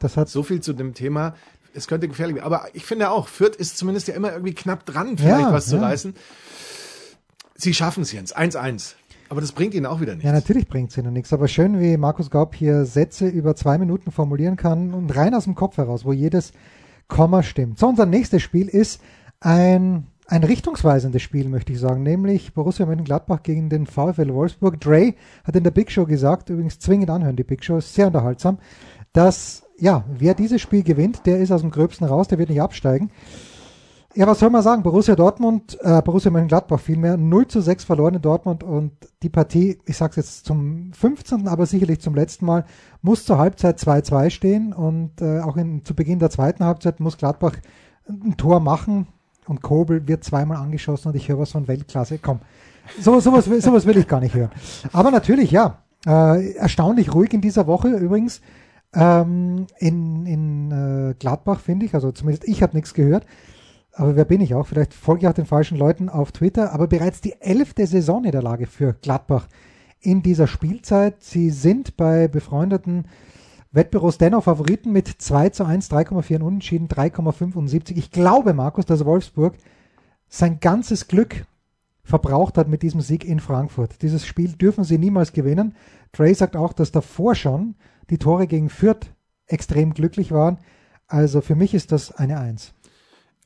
Das 0.00 0.16
hat 0.16 0.28
So 0.28 0.42
viel 0.42 0.60
zu 0.60 0.72
dem 0.72 0.94
Thema. 0.94 1.34
Es 1.74 1.86
könnte 1.86 2.08
gefährlich 2.08 2.36
werden. 2.36 2.46
Aber 2.46 2.68
ich 2.72 2.84
finde 2.84 3.10
auch, 3.10 3.28
Fürth 3.28 3.56
ist 3.56 3.78
zumindest 3.78 4.08
ja 4.08 4.14
immer 4.14 4.32
irgendwie 4.32 4.54
knapp 4.54 4.84
dran, 4.86 5.16
vielleicht 5.16 5.40
Ja, 5.40 5.52
was 5.52 5.66
zu 5.66 5.76
ja. 5.76 5.82
reißen. 5.82 6.14
Sie 7.54 7.74
schaffen 7.74 8.02
es 8.02 8.12
jetzt. 8.12 8.36
1-1. 8.36 8.94
Aber 9.28 9.40
das 9.40 9.52
bringt 9.52 9.74
ihnen 9.74 9.86
auch 9.86 10.00
wieder 10.00 10.12
nichts. 10.12 10.24
Ja, 10.24 10.32
natürlich 10.32 10.68
bringt 10.68 10.90
es 10.90 10.96
ihnen 10.96 11.12
nichts. 11.12 11.32
Aber 11.32 11.48
schön, 11.48 11.80
wie 11.80 11.96
Markus 11.96 12.30
Gaub 12.30 12.54
hier 12.54 12.84
Sätze 12.84 13.28
über 13.28 13.54
zwei 13.54 13.78
Minuten 13.78 14.10
formulieren 14.10 14.56
kann 14.56 14.94
und 14.94 15.14
rein 15.14 15.34
aus 15.34 15.44
dem 15.44 15.54
Kopf 15.54 15.76
heraus, 15.76 16.04
wo 16.04 16.12
jedes 16.12 16.52
Komma 17.08 17.42
stimmt. 17.42 17.78
So, 17.78 17.88
unser 17.88 18.06
nächstes 18.06 18.42
Spiel 18.42 18.68
ist 18.68 19.00
ein, 19.40 20.06
ein 20.26 20.44
richtungsweisendes 20.44 21.22
Spiel, 21.22 21.48
möchte 21.48 21.72
ich 21.72 21.80
sagen, 21.80 22.02
nämlich 22.02 22.54
Borussia 22.54 22.86
Mönchengladbach 22.86 23.42
gegen 23.42 23.68
den 23.68 23.86
VfL 23.86 24.32
Wolfsburg. 24.32 24.80
Dre 24.80 25.14
hat 25.44 25.56
in 25.56 25.64
der 25.64 25.70
Big 25.70 25.90
Show 25.90 26.06
gesagt, 26.06 26.50
übrigens 26.50 26.78
zwingend 26.78 27.10
anhören, 27.10 27.36
die 27.36 27.44
Big 27.44 27.64
Show 27.64 27.78
ist 27.78 27.94
sehr 27.94 28.06
unterhaltsam, 28.06 28.58
dass, 29.12 29.64
ja, 29.78 30.04
wer 30.18 30.34
dieses 30.34 30.60
Spiel 30.60 30.82
gewinnt, 30.82 31.26
der 31.26 31.38
ist 31.38 31.52
aus 31.52 31.62
dem 31.62 31.70
Gröbsten 31.70 32.06
raus, 32.06 32.28
der 32.28 32.38
wird 32.38 32.50
nicht 32.50 32.62
absteigen. 32.62 33.10
Ja, 34.14 34.26
was 34.26 34.38
soll 34.38 34.50
man 34.50 34.62
sagen? 34.62 34.82
Borussia 34.82 35.14
Dortmund, 35.14 35.78
äh, 35.82 36.00
Borussia 36.00 36.30
Mönchengladbach 36.30 36.80
vielmehr, 36.80 37.16
0 37.16 37.46
zu 37.46 37.60
6 37.60 37.84
verloren 37.84 38.14
in 38.14 38.22
Dortmund 38.22 38.64
und 38.64 38.92
die 39.22 39.28
Partie, 39.28 39.78
ich 39.84 39.96
sag's 39.96 40.16
jetzt 40.16 40.46
zum 40.46 40.92
15., 40.94 41.46
aber 41.46 41.66
sicherlich 41.66 42.00
zum 42.00 42.14
letzten 42.14 42.46
Mal, 42.46 42.64
muss 43.02 43.24
zur 43.24 43.38
Halbzeit 43.38 43.78
2-2 43.78 44.30
stehen 44.30 44.72
und 44.72 45.20
äh, 45.20 45.40
auch 45.40 45.56
in, 45.58 45.84
zu 45.84 45.94
Beginn 45.94 46.18
der 46.18 46.30
zweiten 46.30 46.64
Halbzeit 46.64 47.00
muss 47.00 47.18
Gladbach 47.18 47.52
ein 48.08 48.36
Tor 48.38 48.60
machen 48.60 49.08
und 49.46 49.62
Kobel 49.62 50.08
wird 50.08 50.24
zweimal 50.24 50.56
angeschossen 50.56 51.08
und 51.08 51.14
ich 51.14 51.28
höre 51.28 51.38
was 51.38 51.52
von 51.52 51.68
Weltklasse. 51.68 52.18
Komm, 52.18 52.40
so, 52.98 53.20
sowas, 53.20 53.44
sowas 53.44 53.84
will 53.84 53.98
ich 53.98 54.08
gar 54.08 54.20
nicht 54.20 54.34
hören. 54.34 54.50
Aber 54.92 55.10
natürlich, 55.10 55.50
ja, 55.50 55.82
äh, 56.06 56.52
erstaunlich 56.54 57.14
ruhig 57.14 57.32
in 57.34 57.40
dieser 57.40 57.66
Woche 57.66 57.88
übrigens. 57.88 58.40
Ähm, 58.94 59.66
in 59.78 60.24
in 60.24 60.70
äh, 61.10 61.14
Gladbach 61.18 61.60
finde 61.60 61.84
ich, 61.84 61.94
also 61.94 62.10
zumindest 62.10 62.48
ich 62.48 62.62
habe 62.62 62.74
nichts 62.74 62.94
gehört. 62.94 63.26
Aber 63.98 64.14
wer 64.14 64.24
bin 64.24 64.40
ich 64.40 64.54
auch? 64.54 64.68
Vielleicht 64.68 64.94
folge 64.94 65.22
ich 65.22 65.28
auch 65.28 65.34
den 65.34 65.44
falschen 65.44 65.76
Leuten 65.76 66.08
auf 66.08 66.30
Twitter. 66.30 66.72
Aber 66.72 66.86
bereits 66.86 67.20
die 67.20 67.34
elfte 67.40 67.84
Saisonniederlage 67.84 68.66
für 68.66 68.92
Gladbach 68.92 69.48
in 70.00 70.22
dieser 70.22 70.46
Spielzeit. 70.46 71.20
Sie 71.24 71.50
sind 71.50 71.96
bei 71.96 72.28
befreundeten 72.28 73.08
Wettbüros 73.72 74.16
dennoch 74.16 74.44
Favoriten 74.44 74.92
mit 74.92 75.08
2 75.08 75.48
zu 75.48 75.64
1, 75.64 75.90
3,4 75.90 76.40
Unentschieden, 76.40 76.86
3,75. 76.86 77.96
Ich 77.96 78.12
glaube, 78.12 78.54
Markus, 78.54 78.86
dass 78.86 79.04
Wolfsburg 79.04 79.54
sein 80.28 80.60
ganzes 80.60 81.08
Glück 81.08 81.44
verbraucht 82.04 82.56
hat 82.56 82.68
mit 82.68 82.82
diesem 82.82 83.00
Sieg 83.00 83.24
in 83.24 83.40
Frankfurt. 83.40 84.00
Dieses 84.02 84.24
Spiel 84.24 84.52
dürfen 84.52 84.84
sie 84.84 84.98
niemals 84.98 85.32
gewinnen. 85.32 85.74
Trey 86.12 86.34
sagt 86.34 86.54
auch, 86.54 86.72
dass 86.72 86.92
davor 86.92 87.34
schon 87.34 87.74
die 88.10 88.18
Tore 88.18 88.46
gegen 88.46 88.70
Fürth 88.70 89.12
extrem 89.46 89.92
glücklich 89.92 90.30
waren. 90.30 90.58
Also 91.08 91.40
für 91.40 91.56
mich 91.56 91.74
ist 91.74 91.90
das 91.90 92.12
eine 92.12 92.38
Eins. 92.38 92.74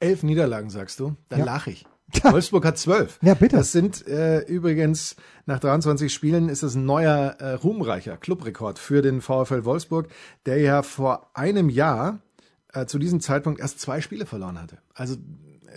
Elf 0.02 0.22
Niederlagen, 0.22 0.68
sagst 0.70 1.00
du? 1.00 1.16
Dann 1.28 1.40
Ja. 1.40 1.44
lache 1.46 1.70
ich. 1.70 1.86
Wolfsburg 2.24 2.64
hat 2.66 2.76
zwölf. 2.76 3.18
Ja, 3.22 3.34
bitte. 3.34 3.56
Das 3.56 3.72
sind 3.72 4.06
äh, 4.06 4.40
übrigens 4.40 5.16
nach 5.46 5.60
23 5.60 6.12
Spielen 6.12 6.48
ist 6.50 6.62
das 6.62 6.74
ein 6.74 6.84
neuer 6.84 7.36
äh, 7.38 7.52
ruhmreicher 7.54 8.16
Clubrekord 8.18 8.78
für 8.78 9.00
den 9.00 9.22
VfL 9.22 9.64
Wolfsburg, 9.64 10.08
der 10.44 10.58
ja 10.60 10.82
vor 10.82 11.30
einem 11.34 11.70
Jahr 11.70 12.20
äh, 12.74 12.84
zu 12.86 12.98
diesem 12.98 13.20
Zeitpunkt 13.20 13.60
erst 13.60 13.80
zwei 13.80 14.00
Spiele 14.02 14.26
verloren 14.26 14.60
hatte. 14.60 14.78
Also 14.92 15.16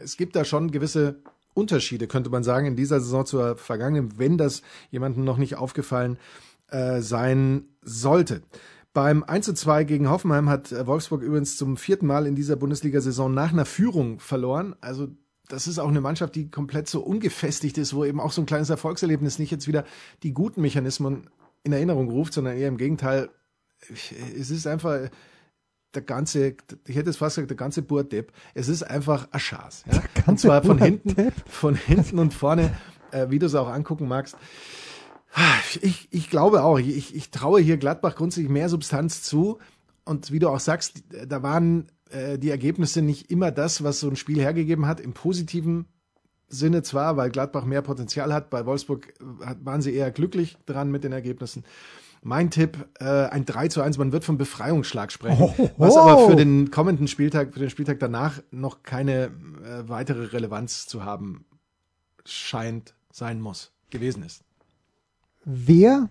es 0.03 0.17
gibt 0.17 0.35
da 0.35 0.43
schon 0.43 0.71
gewisse 0.71 1.21
Unterschiede, 1.53 2.07
könnte 2.07 2.29
man 2.29 2.43
sagen, 2.43 2.67
in 2.67 2.75
dieser 2.75 2.99
Saison 2.99 3.25
zur 3.25 3.55
vergangenen, 3.55 4.17
wenn 4.17 4.37
das 4.37 4.61
jemandem 4.91 5.23
noch 5.23 5.37
nicht 5.37 5.55
aufgefallen 5.55 6.17
äh, 6.69 6.99
sein 6.99 7.65
sollte. 7.81 8.41
Beim 8.95 9.25
1 9.25 9.45
zu 9.45 9.53
2 9.53 9.83
gegen 9.83 10.09
Hoffenheim 10.09 10.47
hat 10.47 10.71
äh, 10.71 10.87
Wolfsburg 10.87 11.21
übrigens 11.21 11.57
zum 11.57 11.75
vierten 11.75 12.07
Mal 12.07 12.25
in 12.25 12.33
dieser 12.33 12.55
Bundesliga-Saison 12.55 13.33
nach 13.33 13.51
einer 13.51 13.65
Führung 13.65 14.21
verloren. 14.21 14.73
Also 14.79 15.09
das 15.49 15.67
ist 15.67 15.79
auch 15.79 15.89
eine 15.89 15.99
Mannschaft, 15.99 16.33
die 16.33 16.49
komplett 16.49 16.87
so 16.87 17.01
ungefestigt 17.01 17.77
ist, 17.77 17.93
wo 17.93 18.05
eben 18.05 18.21
auch 18.21 18.31
so 18.31 18.41
ein 18.41 18.45
kleines 18.45 18.69
Erfolgserlebnis 18.69 19.37
nicht 19.37 19.51
jetzt 19.51 19.67
wieder 19.67 19.83
die 20.23 20.31
guten 20.31 20.61
Mechanismen 20.61 21.29
in 21.63 21.73
Erinnerung 21.73 22.09
ruft, 22.09 22.31
sondern 22.31 22.55
eher 22.55 22.69
im 22.69 22.77
Gegenteil. 22.77 23.29
Es 23.89 24.49
ist 24.49 24.65
einfach 24.65 25.09
der 25.93 26.01
ganze, 26.01 26.55
ich 26.87 26.95
hätte 26.95 27.09
es 27.09 27.17
fast 27.17 27.35
gesagt, 27.35 27.49
der 27.49 27.57
ganze 27.57 27.81
Burdepp. 27.81 28.31
Es 28.53 28.69
ist 28.69 28.83
einfach 28.83 29.27
ein 29.31 29.39
Schaß. 29.41 29.83
Ja? 29.91 30.03
Und 30.25 30.39
zwar 30.39 30.63
von 30.63 30.77
hinten, 30.77 31.33
von 31.47 31.75
hinten 31.75 32.17
und 32.17 32.33
vorne, 32.33 32.73
äh, 33.11 33.29
wie 33.29 33.39
du 33.39 33.47
es 33.47 33.55
auch 33.55 33.67
angucken 33.67 34.07
magst. 34.07 34.37
Ich, 35.81 36.07
ich 36.11 36.29
glaube 36.29 36.63
auch, 36.63 36.79
ich, 36.79 37.13
ich 37.15 37.31
traue 37.31 37.59
hier 37.59 37.77
Gladbach 37.77 38.15
grundsätzlich 38.15 38.49
mehr 38.49 38.69
Substanz 38.69 39.21
zu. 39.21 39.59
Und 40.05 40.31
wie 40.31 40.39
du 40.39 40.49
auch 40.49 40.59
sagst, 40.59 41.03
da 41.27 41.43
waren 41.43 41.87
äh, 42.09 42.37
die 42.37 42.49
Ergebnisse 42.49 43.01
nicht 43.01 43.31
immer 43.31 43.51
das, 43.51 43.83
was 43.83 43.99
so 43.99 44.07
ein 44.07 44.15
Spiel 44.15 44.39
hergegeben 44.39 44.85
hat. 44.85 44.99
Im 44.99 45.13
positiven 45.13 45.85
Sinne 46.47 46.83
zwar, 46.83 47.17
weil 47.17 47.29
Gladbach 47.31 47.65
mehr 47.65 47.81
Potenzial 47.81 48.33
hat. 48.33 48.49
Bei 48.49 48.65
Wolfsburg 48.65 49.13
äh, 49.19 49.55
waren 49.61 49.81
sie 49.81 49.93
eher 49.93 50.11
glücklich 50.11 50.57
dran 50.65 50.91
mit 50.91 51.03
den 51.03 51.11
Ergebnissen. 51.11 51.65
Mein 52.21 52.49
Tipp, 52.49 52.87
äh, 52.99 53.05
ein 53.05 53.45
3 53.45 53.67
zu 53.67 53.81
1, 53.81 53.97
man 53.97 54.11
wird 54.11 54.23
vom 54.23 54.37
Befreiungsschlag 54.37 55.11
sprechen, 55.11 55.53
Oh, 55.57 55.69
was 55.77 55.95
aber 55.95 56.27
für 56.27 56.35
den 56.35 56.71
kommenden 56.71 57.07
Spieltag, 57.07 57.53
für 57.53 57.59
den 57.59 57.69
Spieltag 57.69 57.99
danach 57.99 58.41
noch 58.51 58.81
keine 58.83 59.25
äh, 59.25 59.87
weitere 59.87 60.25
Relevanz 60.25 60.87
zu 60.87 61.03
haben 61.03 61.45
scheint, 62.25 62.95
sein 63.11 63.41
muss, 63.41 63.73
gewesen 63.91 64.23
ist. 64.23 64.43
Wer 65.45 66.09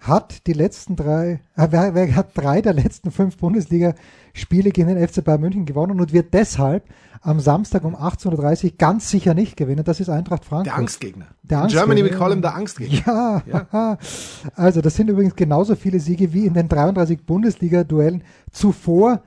hat 0.00 0.46
die 0.46 0.52
letzten 0.52 0.94
drei, 0.94 1.40
äh, 1.56 1.68
wer, 1.70 1.94
wer 1.94 2.14
hat 2.14 2.28
drei 2.34 2.60
der 2.60 2.74
letzten 2.74 3.10
fünf 3.10 3.38
Bundesliga-Spiele 3.38 4.70
gegen 4.70 4.88
den 4.88 5.08
FC 5.08 5.24
Bayern 5.24 5.40
München 5.40 5.64
gewonnen 5.64 5.98
und 5.98 6.12
wird 6.12 6.34
deshalb 6.34 6.84
am 7.22 7.40
Samstag 7.40 7.84
um 7.84 7.96
18.30 7.96 8.64
Uhr 8.64 8.70
ganz 8.76 9.10
sicher 9.10 9.32
nicht 9.32 9.56
gewinnen? 9.56 9.84
Das 9.84 9.98
ist 9.98 10.10
Eintracht 10.10 10.44
Frankfurt. 10.44 10.66
Der 10.66 10.76
Angstgegner. 10.76 11.26
Der 11.42 11.62
Angstgegner, 11.62 11.86
Germany, 11.86 12.04
we 12.04 12.12
ja. 12.12 12.18
call 12.18 12.30
him 12.32 12.42
der 12.42 12.54
Angstgegner. 12.54 13.42
Ja, 13.46 13.98
also 14.54 14.82
das 14.82 14.94
sind 14.94 15.08
übrigens 15.08 15.34
genauso 15.34 15.74
viele 15.74 15.98
Siege 15.98 16.32
wie 16.34 16.44
in 16.44 16.52
den 16.52 16.68
33 16.68 17.24
Bundesliga-Duellen 17.24 18.22
zuvor 18.52 19.22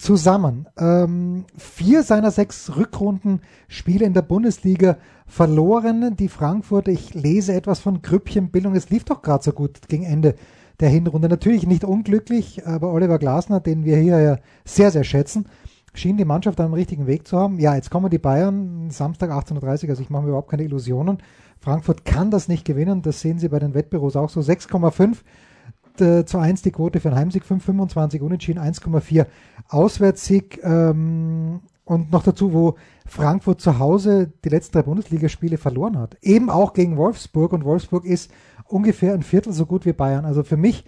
zusammen. 0.00 0.66
Ähm, 0.78 1.44
vier 1.56 2.02
seiner 2.02 2.30
sechs 2.30 2.74
Rückrundenspiele 2.76 4.04
in 4.04 4.14
der 4.14 4.22
Bundesliga 4.22 4.96
verloren. 5.26 6.16
Die 6.16 6.28
Frankfurter, 6.28 6.90
ich 6.90 7.14
lese 7.14 7.52
etwas 7.52 7.80
von 7.80 8.00
Grüppchenbildung. 8.00 8.74
Es 8.74 8.90
lief 8.90 9.04
doch 9.04 9.22
gerade 9.22 9.44
so 9.44 9.52
gut 9.52 9.88
gegen 9.88 10.04
Ende 10.04 10.34
der 10.80 10.88
Hinrunde. 10.88 11.28
Natürlich 11.28 11.66
nicht 11.66 11.84
unglücklich, 11.84 12.66
aber 12.66 12.92
Oliver 12.92 13.18
Glasner, 13.18 13.60
den 13.60 13.84
wir 13.84 13.98
hier 13.98 14.18
ja 14.20 14.38
sehr, 14.64 14.90
sehr 14.90 15.04
schätzen, 15.04 15.46
schien 15.92 16.16
die 16.16 16.24
Mannschaft 16.24 16.58
dem 16.58 16.72
richtigen 16.72 17.06
Weg 17.06 17.28
zu 17.28 17.36
haben. 17.36 17.58
Ja, 17.58 17.74
jetzt 17.74 17.90
kommen 17.90 18.10
die 18.10 18.18
Bayern, 18.18 18.90
Samstag 18.90 19.30
18.30 19.30 19.84
Uhr, 19.84 19.90
also 19.90 20.02
ich 20.02 20.10
mache 20.10 20.22
mir 20.22 20.28
überhaupt 20.28 20.50
keine 20.50 20.64
Illusionen. 20.64 21.18
Frankfurt 21.58 22.06
kann 22.06 22.30
das 22.30 22.48
nicht 22.48 22.64
gewinnen, 22.64 23.02
das 23.02 23.20
sehen 23.20 23.38
Sie 23.38 23.48
bei 23.48 23.58
den 23.58 23.74
Wettbüros 23.74 24.16
auch 24.16 24.30
so. 24.30 24.40
6,5 24.40 25.18
äh, 26.00 26.24
zu 26.26 26.38
1 26.38 26.60
die 26.62 26.72
Quote 26.72 27.00
für 27.00 27.08
einen 27.08 27.18
Heimsieg, 27.18 27.44
5,25 27.44 28.20
unentschieden, 28.20 28.60
1,4 28.60 29.26
Auswärtssieg 29.68 30.60
ähm, 30.62 31.60
und 31.84 32.12
noch 32.12 32.22
dazu, 32.22 32.52
wo 32.52 32.74
Frankfurt 33.06 33.60
zu 33.60 33.78
Hause 33.78 34.30
die 34.44 34.48
letzten 34.50 34.72
drei 34.74 34.82
Bundesligaspiele 34.82 35.56
verloren 35.58 35.98
hat. 35.98 36.16
Eben 36.22 36.50
auch 36.50 36.72
gegen 36.74 36.96
Wolfsburg 36.96 37.52
und 37.52 37.64
Wolfsburg 37.64 38.04
ist 38.04 38.30
ungefähr 38.66 39.14
ein 39.14 39.22
Viertel 39.22 39.52
so 39.52 39.64
gut 39.66 39.86
wie 39.86 39.92
Bayern. 39.92 40.24
Also 40.24 40.42
für 40.44 40.56
mich, 40.56 40.84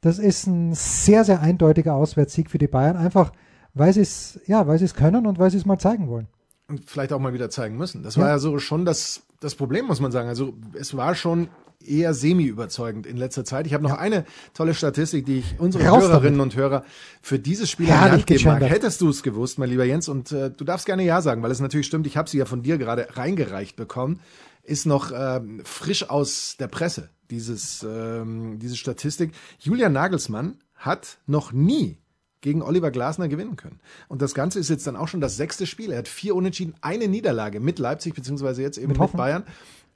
das 0.00 0.18
ist 0.18 0.46
ein 0.46 0.74
sehr, 0.74 1.24
sehr 1.24 1.40
eindeutiger 1.40 1.94
Auswärtssieg 1.94 2.50
für 2.50 2.58
die 2.58 2.66
Bayern, 2.66 2.96
einfach 2.96 3.32
weil 3.74 3.92
sie 3.92 4.00
es, 4.00 4.40
ja, 4.46 4.66
weil 4.66 4.78
sie 4.78 4.84
es 4.84 4.94
können 4.94 5.26
und 5.26 5.38
weil 5.38 5.50
sie 5.50 5.56
es 5.56 5.64
mal 5.64 5.78
zeigen 5.78 6.08
wollen. 6.08 6.26
und 6.68 6.88
vielleicht 6.88 7.12
auch 7.12 7.18
mal 7.20 7.32
wieder 7.34 7.50
zeigen 7.50 7.76
müssen. 7.76 8.02
Das 8.02 8.16
Ja. 8.16 8.22
war 8.22 8.28
ja 8.30 8.38
so 8.38 8.58
schon 8.58 8.84
das, 8.84 9.22
das 9.42 9.54
Problem, 9.54 9.86
muss 9.86 10.00
man 10.00 10.12
sagen. 10.12 10.28
Also 10.28 10.54
es 10.74 10.96
war 10.96 11.14
schon 11.14 11.48
eher 11.84 12.14
semi-überzeugend 12.14 13.06
in 13.06 13.16
letzter 13.16 13.44
Zeit. 13.44 13.66
Ich 13.66 13.74
habe 13.74 13.82
noch 13.82 13.96
eine 13.96 14.24
tolle 14.54 14.74
Statistik, 14.74 15.26
die 15.26 15.38
ich 15.38 15.58
unseren 15.58 15.86
Raus 15.86 16.04
Hörerinnen 16.04 16.38
damit. 16.38 16.54
und 16.54 16.60
Hörer 16.60 16.84
für 17.20 17.38
dieses 17.38 17.70
Spiel 17.70 17.88
Herrlich 17.88 18.12
an 18.12 18.18
die 18.18 18.24
geben 18.24 18.44
mag. 18.44 18.62
Hättest 18.62 19.00
du 19.00 19.08
es 19.08 19.22
gewusst, 19.22 19.58
mein 19.58 19.68
lieber 19.68 19.84
Jens, 19.84 20.08
und 20.08 20.32
äh, 20.32 20.50
du 20.50 20.64
darfst 20.64 20.86
gerne 20.86 21.04
Ja 21.04 21.20
sagen, 21.22 21.42
weil 21.42 21.50
es 21.50 21.60
natürlich 21.60 21.86
stimmt, 21.86 22.06
ich 22.06 22.16
habe 22.16 22.30
sie 22.30 22.38
ja 22.38 22.44
von 22.44 22.62
dir 22.62 22.78
gerade 22.78 23.08
reingereicht 23.16 23.76
bekommen, 23.76 24.20
ist 24.62 24.86
noch 24.86 25.10
ähm, 25.14 25.60
frisch 25.64 26.08
aus 26.08 26.56
der 26.58 26.68
Presse, 26.68 27.10
dieses, 27.30 27.84
ähm, 27.88 28.58
diese 28.60 28.76
Statistik. 28.76 29.32
Julian 29.58 29.92
Nagelsmann 29.92 30.58
hat 30.76 31.18
noch 31.26 31.52
nie 31.52 31.98
gegen 32.42 32.60
Oliver 32.62 32.90
Glasner 32.90 33.28
gewinnen 33.28 33.56
können. 33.56 33.80
Und 34.08 34.20
das 34.20 34.34
Ganze 34.34 34.58
ist 34.58 34.68
jetzt 34.68 34.86
dann 34.86 34.96
auch 34.96 35.08
schon 35.08 35.22
das 35.22 35.36
sechste 35.38 35.64
Spiel. 35.66 35.90
Er 35.92 35.98
hat 36.00 36.08
vier 36.08 36.34
Unentschieden, 36.36 36.74
eine 36.82 37.08
Niederlage 37.08 37.58
mit 37.60 37.78
Leipzig, 37.78 38.14
beziehungsweise 38.14 38.60
jetzt 38.60 38.76
eben 38.76 38.88
Mit 38.88 38.98
mit. 39.00 39.12
Bayern. 39.16 39.44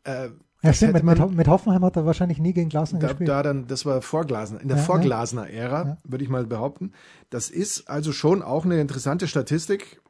Äh, 0.05 0.29
Ja, 0.63 0.73
stimmt, 0.73 0.95
mit, 0.95 1.05
hätte 1.19 1.27
mit, 1.29 1.49
Hoffenheim 1.49 1.85
hat 1.85 1.97
er 1.97 2.07
wahrscheinlich 2.07 2.39
nie 2.39 2.53
gegen 2.55 2.71
Glasner 2.71 2.99
Da, 2.99 3.09
gespielt. 3.09 3.29
da 3.29 3.43
dann, 3.43 3.67
das 3.67 3.85
war 3.85 4.01
vor 4.01 4.25
Glasner, 4.25 4.61
in 4.61 4.69
der 4.69 4.79
Ja, 4.79 4.83
vor 4.83 4.97
ja. 4.97 5.03
Glasner 5.03 5.51
Ära, 5.51 5.85
Ja. 5.85 5.97
würde 6.05 6.25
ich 6.25 6.31
mal 6.31 6.47
behaupten. 6.47 6.93
Das 7.31 7.51
ist 7.51 7.91
also 7.91 8.13
schon 8.13 8.43
auch 8.43 8.65
eine 8.65 8.81
interessante 8.81 9.29
Statistik, 9.29 10.01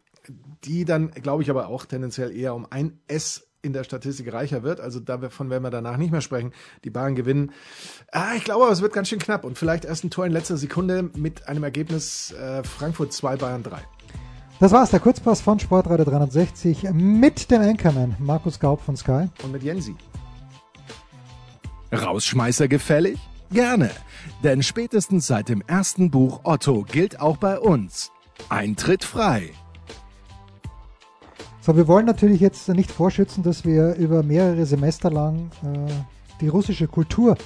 die 0.64 0.84
dann, 0.84 1.10
glaube 1.10 1.42
ich, 1.42 1.50
aber 1.50 1.68
auch 1.68 1.84
tendenziell 1.86 2.34
eher 2.36 2.54
um 2.54 2.66
ein 2.70 3.00
S 3.08 3.48
in 3.66 3.72
der 3.72 3.84
Statistik 3.84 4.32
reicher 4.32 4.62
wird. 4.62 4.80
Also 4.80 5.00
davon 5.00 5.50
werden 5.50 5.62
wir 5.62 5.70
danach 5.70 5.96
nicht 5.96 6.12
mehr 6.12 6.20
sprechen. 6.20 6.52
Die 6.84 6.90
Bayern 6.90 7.14
gewinnen. 7.14 7.52
Ah, 8.12 8.34
ich 8.36 8.44
glaube, 8.44 8.64
aber 8.64 8.72
es 8.72 8.80
wird 8.80 8.92
ganz 8.92 9.08
schön 9.08 9.18
knapp 9.18 9.44
und 9.44 9.58
vielleicht 9.58 9.84
erst 9.84 10.04
ein 10.04 10.10
Tor 10.10 10.24
in 10.26 10.32
letzter 10.32 10.56
Sekunde 10.56 11.10
mit 11.16 11.48
einem 11.48 11.64
Ergebnis 11.64 12.32
äh, 12.32 12.62
Frankfurt 12.64 13.12
2, 13.12 13.36
Bayern 13.36 13.62
3. 13.62 13.78
Das 14.58 14.72
war's, 14.72 14.90
der 14.90 15.00
Kurzpass 15.00 15.42
von 15.42 15.58
Sportradio 15.58 16.06
360 16.06 16.84
mit 16.92 17.50
dem 17.50 17.60
Anchorman 17.60 18.16
Markus 18.18 18.58
Gaub 18.58 18.80
von 18.80 18.96
Sky. 18.96 19.28
Und 19.42 19.52
mit 19.52 19.62
Jensi. 19.62 19.94
Rausschmeißer 21.92 22.66
gefällig? 22.66 23.18
Gerne, 23.50 23.90
denn 24.42 24.62
spätestens 24.62 25.26
seit 25.26 25.48
dem 25.48 25.62
ersten 25.66 26.10
Buch 26.10 26.40
Otto 26.44 26.82
gilt 26.82 27.20
auch 27.20 27.36
bei 27.36 27.58
uns. 27.60 28.10
Eintritt 28.48 29.04
frei. 29.04 29.50
So, 31.66 31.76
wir 31.76 31.88
wollen 31.88 32.06
natürlich 32.06 32.40
jetzt 32.40 32.68
nicht 32.68 32.92
vorschützen, 32.92 33.42
dass 33.42 33.64
wir 33.64 33.96
über 33.96 34.22
mehrere 34.22 34.64
Semester 34.66 35.10
lang 35.10 35.50
äh, 35.64 35.90
die 36.40 36.46
russische 36.46 36.86
Kultur 36.86 37.36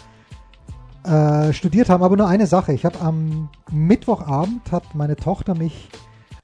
äh, 1.04 1.54
studiert 1.54 1.88
haben, 1.88 2.02
aber 2.02 2.18
nur 2.18 2.28
eine 2.28 2.46
Sache. 2.46 2.74
Ich 2.74 2.84
habe 2.84 3.00
am 3.00 3.48
Mittwochabend 3.70 4.70
hat 4.72 4.94
meine 4.94 5.16
Tochter 5.16 5.54
mich 5.54 5.88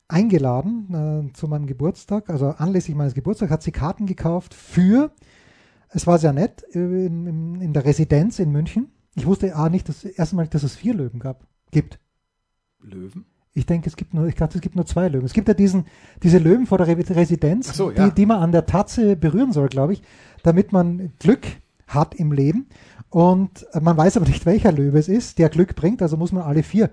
eingeladen 0.09 1.29
äh, 1.29 1.33
zu 1.35 1.49
meinem 1.49 1.67
Geburtstag, 1.67 2.31
also 2.31 2.47
anlässlich 2.47 2.97
meines 2.97 3.13
Geburtstags 3.13 3.53
hat 3.53 3.63
sie 3.63 3.73
Karten 3.73 4.07
gekauft 4.07 4.55
für, 4.55 5.11
es 5.91 6.07
war 6.07 6.17
sehr 6.17 6.33
nett, 6.33 6.65
äh, 6.73 6.79
in, 6.79 7.27
in, 7.27 7.61
in 7.61 7.73
der 7.75 7.85
Residenz 7.85 8.39
in 8.39 8.53
München. 8.53 8.91
Ich 9.17 9.27
wusste 9.27 9.55
ah, 9.55 9.69
nicht, 9.69 9.87
dass 9.91 10.03
erstmal, 10.03 10.49
dass 10.49 10.63
es 10.63 10.77
vier 10.77 10.95
Löwen 10.95 11.21
gab, 11.21 11.47
gibt. 11.73 12.01
Löwen? 12.81 13.27
Ich 13.57 13.65
denke, 13.65 13.89
es 13.89 13.97
gibt 13.97 14.13
nur, 14.13 14.27
ich 14.27 14.35
dachte, 14.35 14.59
es 14.59 14.61
gibt 14.61 14.77
nur 14.77 14.85
zwei 14.85 15.09
Löwen. 15.09 15.25
Es 15.25 15.33
gibt 15.33 15.49
ja 15.49 15.55
diesen, 15.55 15.87
diese 16.23 16.37
Löwen 16.37 16.67
vor 16.67 16.77
der 16.77 16.89
Re 16.89 16.97
Residenz, 16.99 17.75
so, 17.75 17.91
ja. 17.91 18.05
die, 18.05 18.15
die 18.15 18.27
man 18.27 18.41
an 18.41 18.53
der 18.53 18.67
Tatze 18.67 19.17
berühren 19.17 19.53
soll, 19.53 19.69
glaube 19.69 19.95
ich, 19.95 20.03
damit 20.43 20.73
man 20.73 21.13
Glück 21.19 21.47
hat 21.87 22.15
im 22.15 22.33
Leben. 22.33 22.67
Und 23.09 23.67
äh, 23.73 23.81
man 23.81 23.97
weiß 23.97 24.19
aber 24.19 24.27
nicht, 24.27 24.45
welcher 24.45 24.73
Löwe 24.73 24.99
es 24.99 25.09
ist, 25.09 25.39
der 25.39 25.49
Glück 25.49 25.75
bringt, 25.75 26.03
also 26.03 26.19
muss 26.19 26.33
man 26.33 26.43
alle 26.43 26.63
vier 26.63 26.91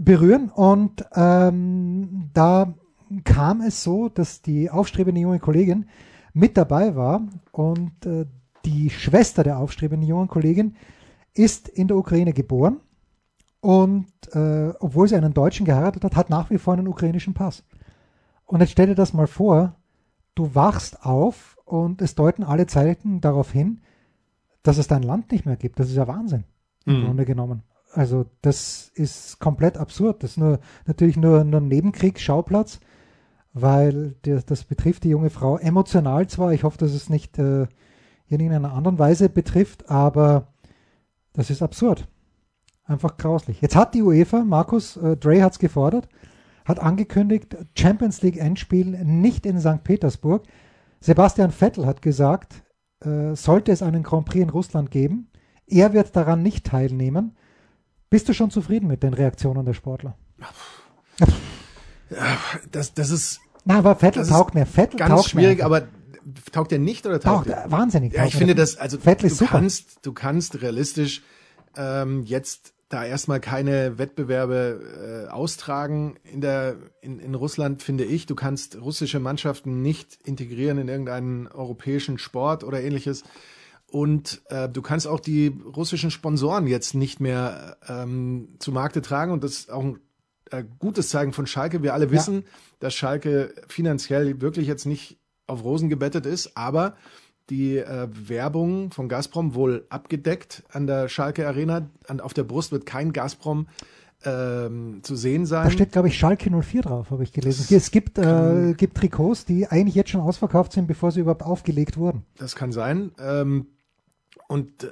berühren. 0.00 0.48
Und 0.48 1.04
ähm, 1.14 2.30
da 2.32 2.72
kam 3.24 3.60
es 3.60 3.82
so, 3.82 4.08
dass 4.08 4.40
die 4.40 4.70
aufstrebende 4.70 5.20
junge 5.20 5.40
Kollegin 5.40 5.84
mit 6.32 6.56
dabei 6.56 6.96
war 6.96 7.20
und 7.52 8.06
äh, 8.06 8.24
die 8.64 8.88
Schwester 8.88 9.44
der 9.44 9.58
aufstrebenden 9.58 10.08
jungen 10.08 10.28
Kollegin 10.28 10.74
ist 11.34 11.68
in 11.68 11.86
der 11.88 11.98
Ukraine 11.98 12.32
geboren 12.32 12.80
und 13.66 14.06
äh, 14.32 14.72
obwohl 14.78 15.08
sie 15.08 15.16
einen 15.16 15.34
Deutschen 15.34 15.66
geheiratet 15.66 16.04
hat, 16.04 16.14
hat 16.14 16.30
nach 16.30 16.50
wie 16.50 16.58
vor 16.58 16.74
einen 16.74 16.86
ukrainischen 16.86 17.34
Pass. 17.34 17.64
Und 18.44 18.60
jetzt 18.60 18.70
stell 18.70 18.86
dir 18.86 18.94
das 18.94 19.12
mal 19.12 19.26
vor, 19.26 19.74
du 20.36 20.54
wachst 20.54 21.04
auf 21.04 21.58
und 21.64 22.00
es 22.00 22.14
deuten 22.14 22.44
alle 22.44 22.68
Zeichen 22.68 23.20
darauf 23.20 23.50
hin, 23.50 23.80
dass 24.62 24.78
es 24.78 24.86
dein 24.86 25.02
Land 25.02 25.32
nicht 25.32 25.46
mehr 25.46 25.56
gibt. 25.56 25.80
Das 25.80 25.88
ist 25.88 25.96
ja 25.96 26.06
Wahnsinn, 26.06 26.44
im 26.84 27.00
Mhm. 27.00 27.06
Grunde 27.06 27.24
genommen. 27.24 27.64
Also 27.92 28.26
das 28.40 28.88
ist 28.94 29.40
komplett 29.40 29.78
absurd. 29.78 30.22
Das 30.22 30.32
ist 30.32 30.38
nur 30.38 30.60
natürlich 30.84 31.16
nur, 31.16 31.42
nur 31.42 31.60
ein 31.60 31.66
Nebenkriegsschauplatz, 31.66 32.78
weil 33.52 34.14
das, 34.22 34.46
das 34.46 34.62
betrifft 34.62 35.02
die 35.02 35.08
junge 35.08 35.30
Frau 35.30 35.58
emotional 35.58 36.28
zwar. 36.28 36.52
Ich 36.52 36.62
hoffe, 36.62 36.78
dass 36.78 36.92
es 36.92 37.10
nicht 37.10 37.36
äh, 37.40 37.62
in 38.28 38.38
irgendeiner 38.38 38.74
anderen 38.74 39.00
Weise 39.00 39.28
betrifft, 39.28 39.90
aber 39.90 40.52
das 41.32 41.50
ist 41.50 41.62
absurd. 41.62 42.06
Einfach 42.86 43.16
grauslich. 43.16 43.60
Jetzt 43.60 43.74
hat 43.74 43.94
die 43.94 44.02
UEFA, 44.02 44.44
Markus, 44.44 44.96
äh, 44.96 45.16
Dre 45.16 45.42
hat 45.42 45.52
es 45.52 45.58
gefordert, 45.58 46.08
hat 46.64 46.78
angekündigt, 46.78 47.56
Champions 47.76 48.22
League 48.22 48.36
Endspiel 48.36 48.86
nicht 49.04 49.44
in 49.44 49.60
St. 49.60 49.82
Petersburg. 49.82 50.44
Sebastian 51.00 51.50
Vettel 51.50 51.84
hat 51.86 52.00
gesagt, 52.00 52.62
äh, 53.04 53.34
sollte 53.34 53.72
es 53.72 53.82
einen 53.82 54.02
Grand 54.02 54.26
Prix 54.26 54.42
in 54.42 54.50
Russland 54.50 54.90
geben, 54.90 55.30
er 55.66 55.92
wird 55.92 56.14
daran 56.14 56.42
nicht 56.42 56.64
teilnehmen. 56.64 57.36
Bist 58.08 58.28
du 58.28 58.34
schon 58.34 58.50
zufrieden 58.50 58.86
mit 58.86 59.02
den 59.02 59.14
Reaktionen 59.14 59.64
der 59.64 59.74
Sportler? 59.74 60.16
Das, 62.70 62.94
das 62.94 63.10
ist 63.10 63.40
Na, 63.64 63.78
aber 63.78 63.96
Vettel 63.96 64.24
taugt 64.24 64.54
mir. 64.54 64.64
Vettel 64.64 64.96
ganz 64.96 65.10
taugt 65.10 65.30
schwierig, 65.30 65.58
mir. 65.58 65.64
aber 65.64 65.88
taugt 66.52 66.70
der 66.70 66.78
nicht 66.78 67.04
oder 67.04 67.18
taugt 67.18 67.48
taugt 67.48 67.66
äh, 67.66 67.70
wahnsinnig. 67.70 68.12
Ja, 68.12 68.24
ich 68.26 68.36
finde 68.36 68.54
das, 68.54 68.76
also 68.76 68.98
Vettel 68.98 69.22
du 69.22 69.26
ist 69.26 69.38
super. 69.38 69.50
kannst, 69.50 70.06
du 70.06 70.12
kannst 70.12 70.62
realistisch 70.62 71.22
ähm, 71.76 72.22
jetzt 72.22 72.74
da 72.88 73.04
erstmal 73.04 73.40
keine 73.40 73.98
Wettbewerbe 73.98 75.26
äh, 75.26 75.30
austragen 75.30 76.18
in 76.22 76.40
der 76.40 76.76
in, 77.00 77.18
in 77.18 77.34
Russland, 77.34 77.82
finde 77.82 78.04
ich. 78.04 78.26
Du 78.26 78.34
kannst 78.34 78.80
russische 78.80 79.18
Mannschaften 79.18 79.82
nicht 79.82 80.18
integrieren 80.24 80.78
in 80.78 80.88
irgendeinen 80.88 81.48
europäischen 81.48 82.18
Sport 82.18 82.62
oder 82.62 82.80
ähnliches. 82.80 83.24
Und 83.88 84.42
äh, 84.50 84.68
du 84.68 84.82
kannst 84.82 85.06
auch 85.06 85.20
die 85.20 85.48
russischen 85.64 86.10
Sponsoren 86.10 86.66
jetzt 86.66 86.94
nicht 86.94 87.20
mehr 87.20 87.76
ähm, 87.88 88.56
zu 88.58 88.72
Markte 88.72 89.02
tragen. 89.02 89.32
Und 89.32 89.42
das 89.42 89.52
ist 89.52 89.70
auch 89.70 89.82
ein 89.82 89.98
äh, 90.50 90.64
gutes 90.78 91.08
Zeichen 91.08 91.32
von 91.32 91.46
Schalke. 91.46 91.82
Wir 91.82 91.94
alle 91.94 92.10
wissen, 92.10 92.44
dass 92.78 92.94
Schalke 92.94 93.54
finanziell 93.68 94.40
wirklich 94.40 94.66
jetzt 94.66 94.86
nicht 94.86 95.18
auf 95.46 95.64
Rosen 95.64 95.88
gebettet 95.88 96.26
ist, 96.26 96.56
aber 96.56 96.96
die 97.50 97.78
äh, 97.78 98.08
Werbung 98.10 98.90
von 98.90 99.08
Gazprom 99.08 99.54
wohl 99.54 99.86
abgedeckt 99.88 100.64
an 100.72 100.86
der 100.86 101.08
Schalke 101.08 101.46
Arena. 101.46 101.88
An, 102.08 102.20
auf 102.20 102.34
der 102.34 102.44
Brust 102.44 102.72
wird 102.72 102.86
kein 102.86 103.12
Gazprom 103.12 103.66
ähm, 104.24 105.00
zu 105.02 105.14
sehen 105.16 105.46
sein. 105.46 105.64
Da 105.64 105.70
steht, 105.70 105.92
glaube 105.92 106.08
ich, 106.08 106.18
Schalke 106.18 106.50
04 106.50 106.82
drauf, 106.82 107.10
habe 107.10 107.22
ich 107.22 107.32
gelesen. 107.32 107.66
Es 107.74 107.90
gibt, 107.90 108.18
äh, 108.18 108.74
gibt 108.76 108.96
Trikots, 108.96 109.44
die 109.44 109.66
eigentlich 109.68 109.94
jetzt 109.94 110.10
schon 110.10 110.20
ausverkauft 110.20 110.72
sind, 110.72 110.86
bevor 110.86 111.12
sie 111.12 111.20
überhaupt 111.20 111.42
aufgelegt 111.42 111.96
wurden. 111.96 112.24
Das 112.38 112.56
kann 112.56 112.72
sein. 112.72 113.12
Ähm, 113.20 113.66
und 114.48 114.84
äh, 114.84 114.90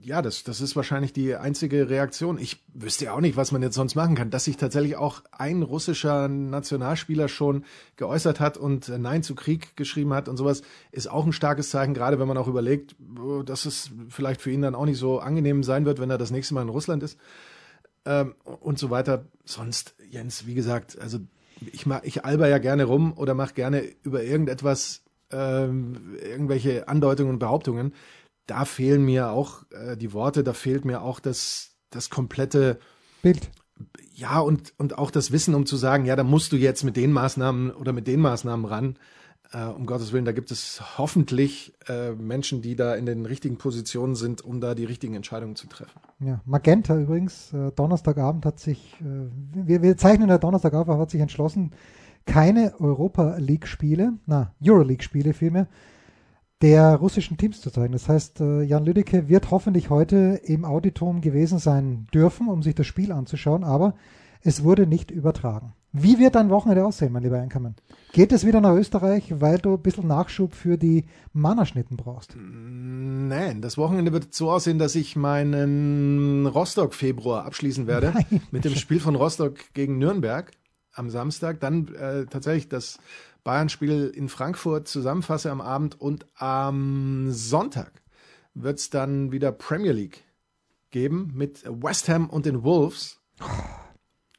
ja, 0.00 0.22
das, 0.22 0.44
das 0.44 0.60
ist 0.60 0.76
wahrscheinlich 0.76 1.12
die 1.12 1.34
einzige 1.34 1.90
Reaktion. 1.90 2.38
Ich 2.38 2.64
wüsste 2.72 3.06
ja 3.06 3.12
auch 3.12 3.20
nicht, 3.20 3.36
was 3.36 3.52
man 3.52 3.62
jetzt 3.62 3.74
sonst 3.74 3.94
machen 3.94 4.14
kann. 4.14 4.30
Dass 4.30 4.44
sich 4.44 4.56
tatsächlich 4.56 4.96
auch 4.96 5.22
ein 5.32 5.62
russischer 5.62 6.28
Nationalspieler 6.28 7.28
schon 7.28 7.64
geäußert 7.96 8.40
hat 8.40 8.56
und 8.56 8.88
äh, 8.88 8.98
Nein 8.98 9.22
zu 9.22 9.34
Krieg 9.34 9.76
geschrieben 9.76 10.14
hat 10.14 10.28
und 10.28 10.36
sowas, 10.36 10.62
ist 10.92 11.10
auch 11.10 11.26
ein 11.26 11.32
starkes 11.32 11.70
Zeichen, 11.70 11.94
gerade 11.94 12.18
wenn 12.18 12.28
man 12.28 12.38
auch 12.38 12.48
überlegt, 12.48 12.92
äh, 12.92 13.44
dass 13.44 13.66
es 13.66 13.90
vielleicht 14.08 14.40
für 14.40 14.50
ihn 14.50 14.62
dann 14.62 14.74
auch 14.74 14.86
nicht 14.86 14.98
so 14.98 15.18
angenehm 15.18 15.62
sein 15.62 15.84
wird, 15.84 16.00
wenn 16.00 16.10
er 16.10 16.18
das 16.18 16.30
nächste 16.30 16.54
Mal 16.54 16.62
in 16.62 16.70
Russland 16.70 17.02
ist 17.02 17.18
ähm, 18.06 18.34
und 18.60 18.78
so 18.78 18.88
weiter. 18.88 19.26
Sonst, 19.44 19.94
Jens, 20.10 20.46
wie 20.46 20.54
gesagt, 20.54 20.98
also 20.98 21.18
ich 21.72 21.84
mach, 21.86 22.02
ich 22.02 22.24
alber 22.24 22.48
ja 22.48 22.58
gerne 22.58 22.84
rum 22.84 23.12
oder 23.16 23.34
mache 23.34 23.54
gerne 23.54 23.82
über 24.02 24.22
irgendetwas 24.22 25.02
ähm, 25.30 26.16
irgendwelche 26.22 26.88
Andeutungen 26.88 27.32
und 27.32 27.38
Behauptungen. 27.38 27.92
Da 28.46 28.64
fehlen 28.64 29.04
mir 29.04 29.30
auch 29.30 29.62
äh, 29.70 29.96
die 29.96 30.12
Worte, 30.12 30.44
da 30.44 30.52
fehlt 30.52 30.84
mir 30.84 31.02
auch 31.02 31.20
das, 31.20 31.76
das 31.90 32.10
komplette, 32.10 32.78
Bild. 33.22 33.50
ja, 34.14 34.38
und, 34.40 34.74
und 34.78 34.98
auch 34.98 35.10
das 35.10 35.32
Wissen, 35.32 35.54
um 35.54 35.66
zu 35.66 35.76
sagen, 35.76 36.04
ja, 36.04 36.16
da 36.16 36.24
musst 36.24 36.52
du 36.52 36.56
jetzt 36.56 36.84
mit 36.84 36.96
den 36.96 37.12
Maßnahmen 37.12 37.70
oder 37.72 37.92
mit 37.92 38.06
den 38.06 38.20
Maßnahmen 38.20 38.64
ran. 38.66 38.98
Äh, 39.52 39.64
um 39.66 39.86
Gottes 39.86 40.12
Willen, 40.12 40.24
da 40.24 40.32
gibt 40.32 40.50
es 40.50 40.82
hoffentlich 40.98 41.74
äh, 41.88 42.12
Menschen, 42.12 42.62
die 42.62 42.74
da 42.74 42.94
in 42.94 43.06
den 43.06 43.26
richtigen 43.26 43.58
Positionen 43.58 44.16
sind, 44.16 44.42
um 44.42 44.60
da 44.60 44.74
die 44.74 44.84
richtigen 44.84 45.14
Entscheidungen 45.14 45.54
zu 45.54 45.68
treffen. 45.68 46.00
Ja, 46.18 46.40
Magenta 46.44 46.98
übrigens, 46.98 47.52
äh, 47.52 47.70
Donnerstagabend 47.72 48.44
hat 48.44 48.58
sich, 48.58 48.96
äh, 49.00 49.04
wir, 49.66 49.82
wir 49.82 49.96
zeichnen 49.96 50.28
ja 50.28 50.38
Donnerstag 50.38 50.74
auf, 50.74 50.88
aber 50.88 50.98
hat 50.98 51.10
sich 51.10 51.20
entschlossen, 51.20 51.72
keine 52.26 52.74
Europa 52.80 53.36
League-Spiele, 53.38 54.14
na, 54.26 54.52
Euroleague-Spiele 54.60 55.32
vielmehr, 55.32 55.68
der 56.66 56.96
russischen 56.96 57.36
Teams 57.36 57.60
zu 57.60 57.70
zeigen. 57.70 57.92
Das 57.92 58.08
heißt, 58.08 58.40
äh, 58.40 58.62
Jan 58.62 58.84
Lüdecke 58.84 59.28
wird 59.28 59.52
hoffentlich 59.52 59.88
heute 59.88 60.40
im 60.42 60.64
Auditorium 60.64 61.20
gewesen 61.20 61.60
sein 61.60 62.08
dürfen, 62.12 62.48
um 62.48 62.64
sich 62.64 62.74
das 62.74 62.88
Spiel 62.88 63.12
anzuschauen, 63.12 63.62
aber 63.62 63.94
es 64.42 64.64
wurde 64.64 64.84
nicht 64.84 65.12
übertragen. 65.12 65.74
Wie 65.92 66.18
wird 66.18 66.34
dein 66.34 66.50
Wochenende 66.50 66.84
aussehen, 66.84 67.12
mein 67.12 67.22
lieber 67.22 67.38
Einkommen? 67.38 67.76
Geht 68.12 68.32
es 68.32 68.44
wieder 68.44 68.60
nach 68.60 68.74
Österreich, 68.74 69.40
weil 69.40 69.58
du 69.58 69.74
ein 69.74 69.82
bisschen 69.82 70.08
Nachschub 70.08 70.54
für 70.54 70.76
die 70.76 71.04
Mannerschnitten 71.32 71.96
brauchst? 71.96 72.34
Nein, 72.36 73.62
das 73.62 73.78
Wochenende 73.78 74.12
wird 74.12 74.34
so 74.34 74.50
aussehen, 74.50 74.80
dass 74.80 74.96
ich 74.96 75.14
meinen 75.14 76.48
Rostock-Februar 76.48 77.44
abschließen 77.44 77.86
werde 77.86 78.10
Nein. 78.12 78.42
mit 78.50 78.64
dem 78.64 78.74
Spiel 78.74 78.98
von 78.98 79.14
Rostock 79.14 79.54
gegen 79.72 79.98
Nürnberg 79.98 80.50
am 80.92 81.10
Samstag. 81.10 81.60
Dann 81.60 81.94
äh, 81.94 82.26
tatsächlich 82.26 82.68
das 82.68 82.98
Bayern-Spiel 83.46 84.08
in 84.12 84.28
Frankfurt 84.28 84.88
zusammenfasse 84.88 85.52
am 85.52 85.60
Abend 85.60 86.00
und 86.00 86.26
am 86.34 87.30
Sonntag 87.30 87.92
wird 88.54 88.80
es 88.80 88.90
dann 88.90 89.30
wieder 89.30 89.52
Premier 89.52 89.92
League 89.92 90.24
geben 90.90 91.30
mit 91.32 91.62
West 91.64 92.08
Ham 92.08 92.28
und 92.28 92.44
den 92.44 92.64
Wolves. 92.64 93.20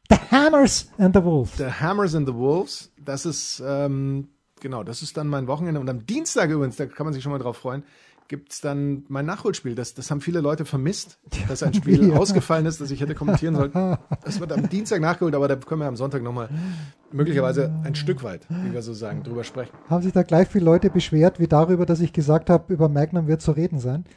The 0.10 0.18
Hammers 0.30 0.90
and 0.98 1.16
the 1.16 1.24
Wolves. 1.24 1.56
The 1.56 1.68
Hammers 1.72 2.16
and 2.16 2.28
the 2.28 2.34
Wolves. 2.34 2.92
Das 3.00 3.26
ist 3.26 3.64
ähm, 3.66 4.28
genau, 4.60 4.84
das 4.84 5.02
ist 5.02 5.16
dann 5.16 5.30
mein 5.30 5.48
Wochenende. 5.48 5.80
Und 5.80 5.90
am 5.90 6.06
Dienstag 6.06 6.50
übrigens, 6.50 6.76
da 6.76 6.86
kann 6.86 7.06
man 7.06 7.14
sich 7.14 7.24
schon 7.24 7.32
mal 7.32 7.40
drauf 7.40 7.56
freuen, 7.56 7.84
gibt's 8.28 8.60
dann 8.60 9.06
mein 9.08 9.26
Nachholspiel. 9.26 9.74
Das, 9.74 9.94
das 9.94 10.12
haben 10.12 10.20
viele 10.20 10.42
Leute 10.42 10.66
vermisst, 10.66 11.18
dass 11.48 11.64
ein 11.64 11.74
Spiel 11.74 12.10
Ja. 12.10 12.18
ausgefallen 12.18 12.66
ist, 12.66 12.82
das 12.82 12.92
ich 12.92 13.00
hätte 13.00 13.16
kommentieren 13.16 13.56
sollen. 13.56 13.72
Das 14.26 14.42
wird 14.42 14.52
am 14.52 14.68
Dienstag 14.68 15.00
nachgeholt, 15.00 15.34
aber 15.34 15.48
da 15.48 15.56
können 15.56 15.80
wir 15.80 15.88
am 15.88 15.96
Sonntag 15.96 16.24
nochmal 16.24 16.50
möglicherweise 17.12 17.74
ein 17.84 17.96
Stück 17.96 18.24
weit, 18.24 18.48
wie 18.50 18.74
wir 18.74 18.82
so 18.82 18.94
sagen, 18.94 19.24
drüber 19.24 19.44
sprechen. 19.44 19.72
Haben 19.90 20.04
sich 20.04 20.14
da 20.14 20.24
gleich 20.24 20.48
viele 20.48 20.66
Leute 20.66 20.90
beschwert, 20.90 21.40
wie 21.40 21.48
darüber, 21.48 21.86
dass 21.86 22.00
ich 22.00 22.14
gesagt 22.14 22.50
habe, 22.50 22.74
über 22.74 22.90
Magnum 22.90 23.28
wird 23.28 23.42
zu 23.42 23.52
reden 23.52 23.80
sein. 23.80 24.06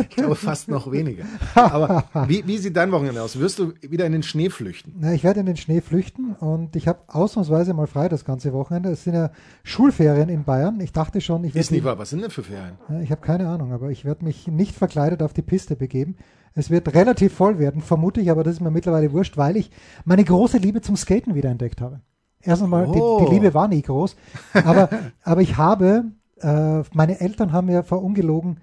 Ich 0.00 0.16
glaube 0.16 0.34
fast 0.34 0.68
noch 0.68 0.90
weniger. 0.90 1.24
Aber 1.54 2.04
wie, 2.28 2.46
wie 2.46 2.58
sieht 2.58 2.76
dein 2.76 2.92
Wochenende 2.92 3.22
aus? 3.22 3.38
Wirst 3.38 3.58
du 3.58 3.72
wieder 3.80 4.06
in 4.06 4.12
den 4.12 4.22
Schnee 4.22 4.50
flüchten? 4.50 4.94
Na, 4.98 5.12
ich 5.12 5.24
werde 5.24 5.40
in 5.40 5.46
den 5.46 5.56
Schnee 5.56 5.80
flüchten 5.80 6.34
und 6.34 6.76
ich 6.76 6.88
habe 6.88 7.00
ausnahmsweise 7.08 7.74
mal 7.74 7.86
frei 7.86 8.08
das 8.08 8.24
ganze 8.24 8.52
Wochenende. 8.52 8.90
Es 8.90 9.04
sind 9.04 9.14
ja 9.14 9.30
Schulferien 9.62 10.28
in 10.28 10.44
Bayern. 10.44 10.80
Ich 10.80 10.92
dachte 10.92 11.20
schon, 11.20 11.44
ich 11.44 11.54
Ist 11.54 11.70
werde 11.70 11.74
nicht 11.74 11.84
wahr. 11.84 11.98
Was 11.98 12.10
sind 12.10 12.22
denn 12.22 12.30
für 12.30 12.42
Ferien? 12.42 12.78
Ich 13.02 13.10
habe 13.10 13.20
keine 13.20 13.48
Ahnung, 13.48 13.72
aber 13.72 13.90
ich 13.90 14.04
werde 14.04 14.24
mich 14.24 14.46
nicht 14.48 14.74
verkleidet 14.74 15.22
auf 15.22 15.32
die 15.32 15.42
Piste 15.42 15.76
begeben. 15.76 16.16
Es 16.54 16.70
wird 16.70 16.92
relativ 16.94 17.34
voll 17.34 17.58
werden, 17.58 17.80
vermute 17.80 18.20
ich, 18.20 18.30
aber 18.30 18.42
das 18.42 18.54
ist 18.54 18.60
mir 18.60 18.70
mittlerweile 18.70 19.12
wurscht, 19.12 19.36
weil 19.36 19.56
ich 19.56 19.70
meine 20.04 20.24
große 20.24 20.58
Liebe 20.58 20.80
zum 20.80 20.96
Skaten 20.96 21.34
wiederentdeckt 21.34 21.80
habe. 21.80 22.00
Erst 22.42 22.62
einmal, 22.62 22.86
Oh. 22.88 23.18
die, 23.20 23.26
die 23.26 23.34
Liebe 23.34 23.54
war 23.54 23.68
nie 23.68 23.82
groß, 23.82 24.16
aber, 24.54 24.88
aber 25.22 25.40
ich 25.42 25.56
habe, 25.56 26.06
äh, 26.40 26.82
meine 26.92 27.20
Eltern 27.20 27.52
haben 27.52 27.66
mir 27.66 27.82
vor 27.84 28.02
ungelogen 28.02 28.60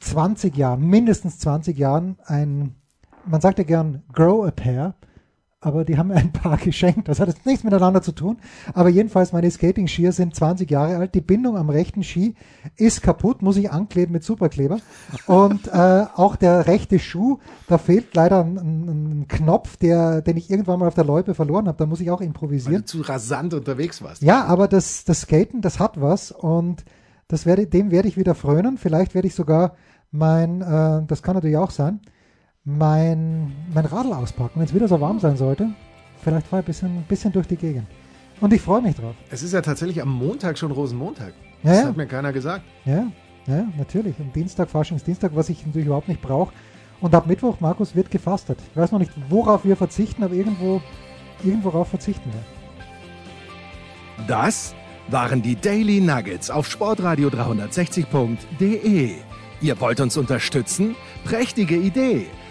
20 0.00 0.56
Jahren, 0.56 0.80
mindestens 0.86 1.38
20 1.38 1.76
Jahren 1.78 2.16
ein, 2.24 2.74
man 3.26 3.40
sagt 3.40 3.58
ja 3.58 3.64
gern 3.64 4.02
Grow 4.12 4.46
a 4.46 4.50
Pair, 4.50 4.94
aber 5.62 5.84
die 5.84 5.98
haben 5.98 6.08
mir 6.08 6.16
ein 6.16 6.32
paar 6.32 6.56
geschenkt. 6.64 7.08
Das 7.08 7.20
hat 7.20 7.28
jetzt 7.28 7.44
nichts 7.44 7.64
miteinander 7.64 8.00
zu 8.00 8.12
tun. 8.12 8.38
Aber 8.72 8.88
jedenfalls, 8.88 9.32
meine 9.32 9.50
Skating-Skier 9.50 10.12
sind 10.12 10.34
20 10.34 10.70
Jahre 10.70 10.96
alt. 10.96 11.14
Die 11.14 11.20
Bindung 11.20 11.58
am 11.58 11.68
rechten 11.68 12.02
Ski 12.02 12.34
ist 12.76 13.02
kaputt, 13.02 13.42
muss 13.42 13.58
ich 13.58 13.70
ankleben 13.70 14.12
mit 14.12 14.24
Superkleber. 14.24 14.78
Und 15.26 15.68
äh, 15.68 16.06
auch 16.14 16.36
der 16.36 16.66
rechte 16.66 16.98
Schuh, 16.98 17.38
da 17.68 17.76
fehlt 17.76 18.14
leider 18.14 18.42
ein, 18.42 18.56
ein, 18.56 19.28
Knopf, 19.28 19.76
der, 19.76 20.22
den 20.22 20.38
ich 20.38 20.50
irgendwann 20.50 20.78
mal 20.80 20.88
auf 20.88 20.94
der 20.94 21.04
Loipe 21.04 21.34
verloren 21.34 21.68
habe. 21.68 21.76
Da 21.76 21.84
muss 21.84 22.00
ich 22.00 22.10
auch 22.10 22.20
Weil 22.20 22.26
improvisieren. 22.26 22.82
du 22.82 22.86
zu 22.86 23.02
rasant 23.02 23.52
unterwegs 23.52 24.00
warst. 24.00 24.22
Ja, 24.22 24.44
aber 24.46 24.66
das, 24.66 25.04
das 25.04 25.22
Skaten, 25.22 25.60
das 25.60 25.78
hat 25.78 26.00
was 26.00 26.32
und 26.32 26.84
das 27.28 27.44
werde, 27.44 27.66
dem 27.66 27.90
werde 27.90 28.08
ich 28.08 28.16
wieder 28.16 28.34
frönen. 28.34 28.78
Vielleicht 28.78 29.14
werde 29.14 29.28
ich 29.28 29.34
sogar 29.34 29.76
mein, 30.10 30.62
äh, 30.62 31.02
das 31.06 31.22
kann 31.22 31.34
natürlich 31.34 31.58
auch 31.58 31.70
sein, 31.70 32.00
mein, 32.78 33.52
mein 33.72 33.84
Radl 33.86 34.12
auspacken, 34.12 34.60
wenn 34.60 34.66
es 34.66 34.74
wieder 34.74 34.88
so 34.88 35.00
warm 35.00 35.18
sein 35.20 35.36
sollte. 35.36 35.68
Vielleicht 36.22 36.46
fahre 36.46 36.62
ich 36.62 36.66
ein 36.66 36.66
bisschen, 36.66 37.02
bisschen 37.08 37.32
durch 37.32 37.46
die 37.46 37.56
Gegend. 37.56 37.86
Und 38.40 38.52
ich 38.52 38.60
freue 38.62 38.82
mich 38.82 38.96
drauf. 38.96 39.14
Es 39.30 39.42
ist 39.42 39.52
ja 39.52 39.60
tatsächlich 39.60 40.00
am 40.02 40.10
Montag 40.10 40.58
schon 40.58 40.70
Rosenmontag. 40.70 41.32
Ja, 41.62 41.70
Das 41.70 41.80
ja. 41.82 41.88
hat 41.88 41.96
mir 41.96 42.06
keiner 42.06 42.32
gesagt. 42.32 42.64
Ja, 42.84 43.06
ja, 43.46 43.64
natürlich. 43.76 44.14
Am 44.18 44.32
Dienstag, 44.32 44.70
Faschingsdienstag, 44.70 45.32
was 45.34 45.48
ich 45.48 45.64
natürlich 45.66 45.86
überhaupt 45.86 46.08
nicht 46.08 46.22
brauche. 46.22 46.52
Und 47.00 47.14
ab 47.14 47.26
Mittwoch, 47.26 47.60
Markus, 47.60 47.94
wird 47.94 48.10
gefastet. 48.10 48.58
Ich 48.70 48.76
weiß 48.76 48.92
noch 48.92 48.98
nicht, 48.98 49.12
worauf 49.28 49.64
wir 49.64 49.76
verzichten, 49.76 50.22
aber 50.22 50.34
irgendwo, 50.34 50.82
irgendworauf 51.42 51.88
verzichten 51.88 52.30
wir. 52.32 54.24
Das 54.26 54.74
waren 55.08 55.40
die 55.42 55.56
Daily 55.56 56.00
Nuggets 56.00 56.50
auf 56.50 56.68
Sportradio 56.68 57.28
360.de. 57.28 59.12
Ihr 59.62 59.80
wollt 59.80 60.00
uns 60.00 60.16
unterstützen? 60.16 60.94
Prächtige 61.24 61.76
Idee! 61.76 62.26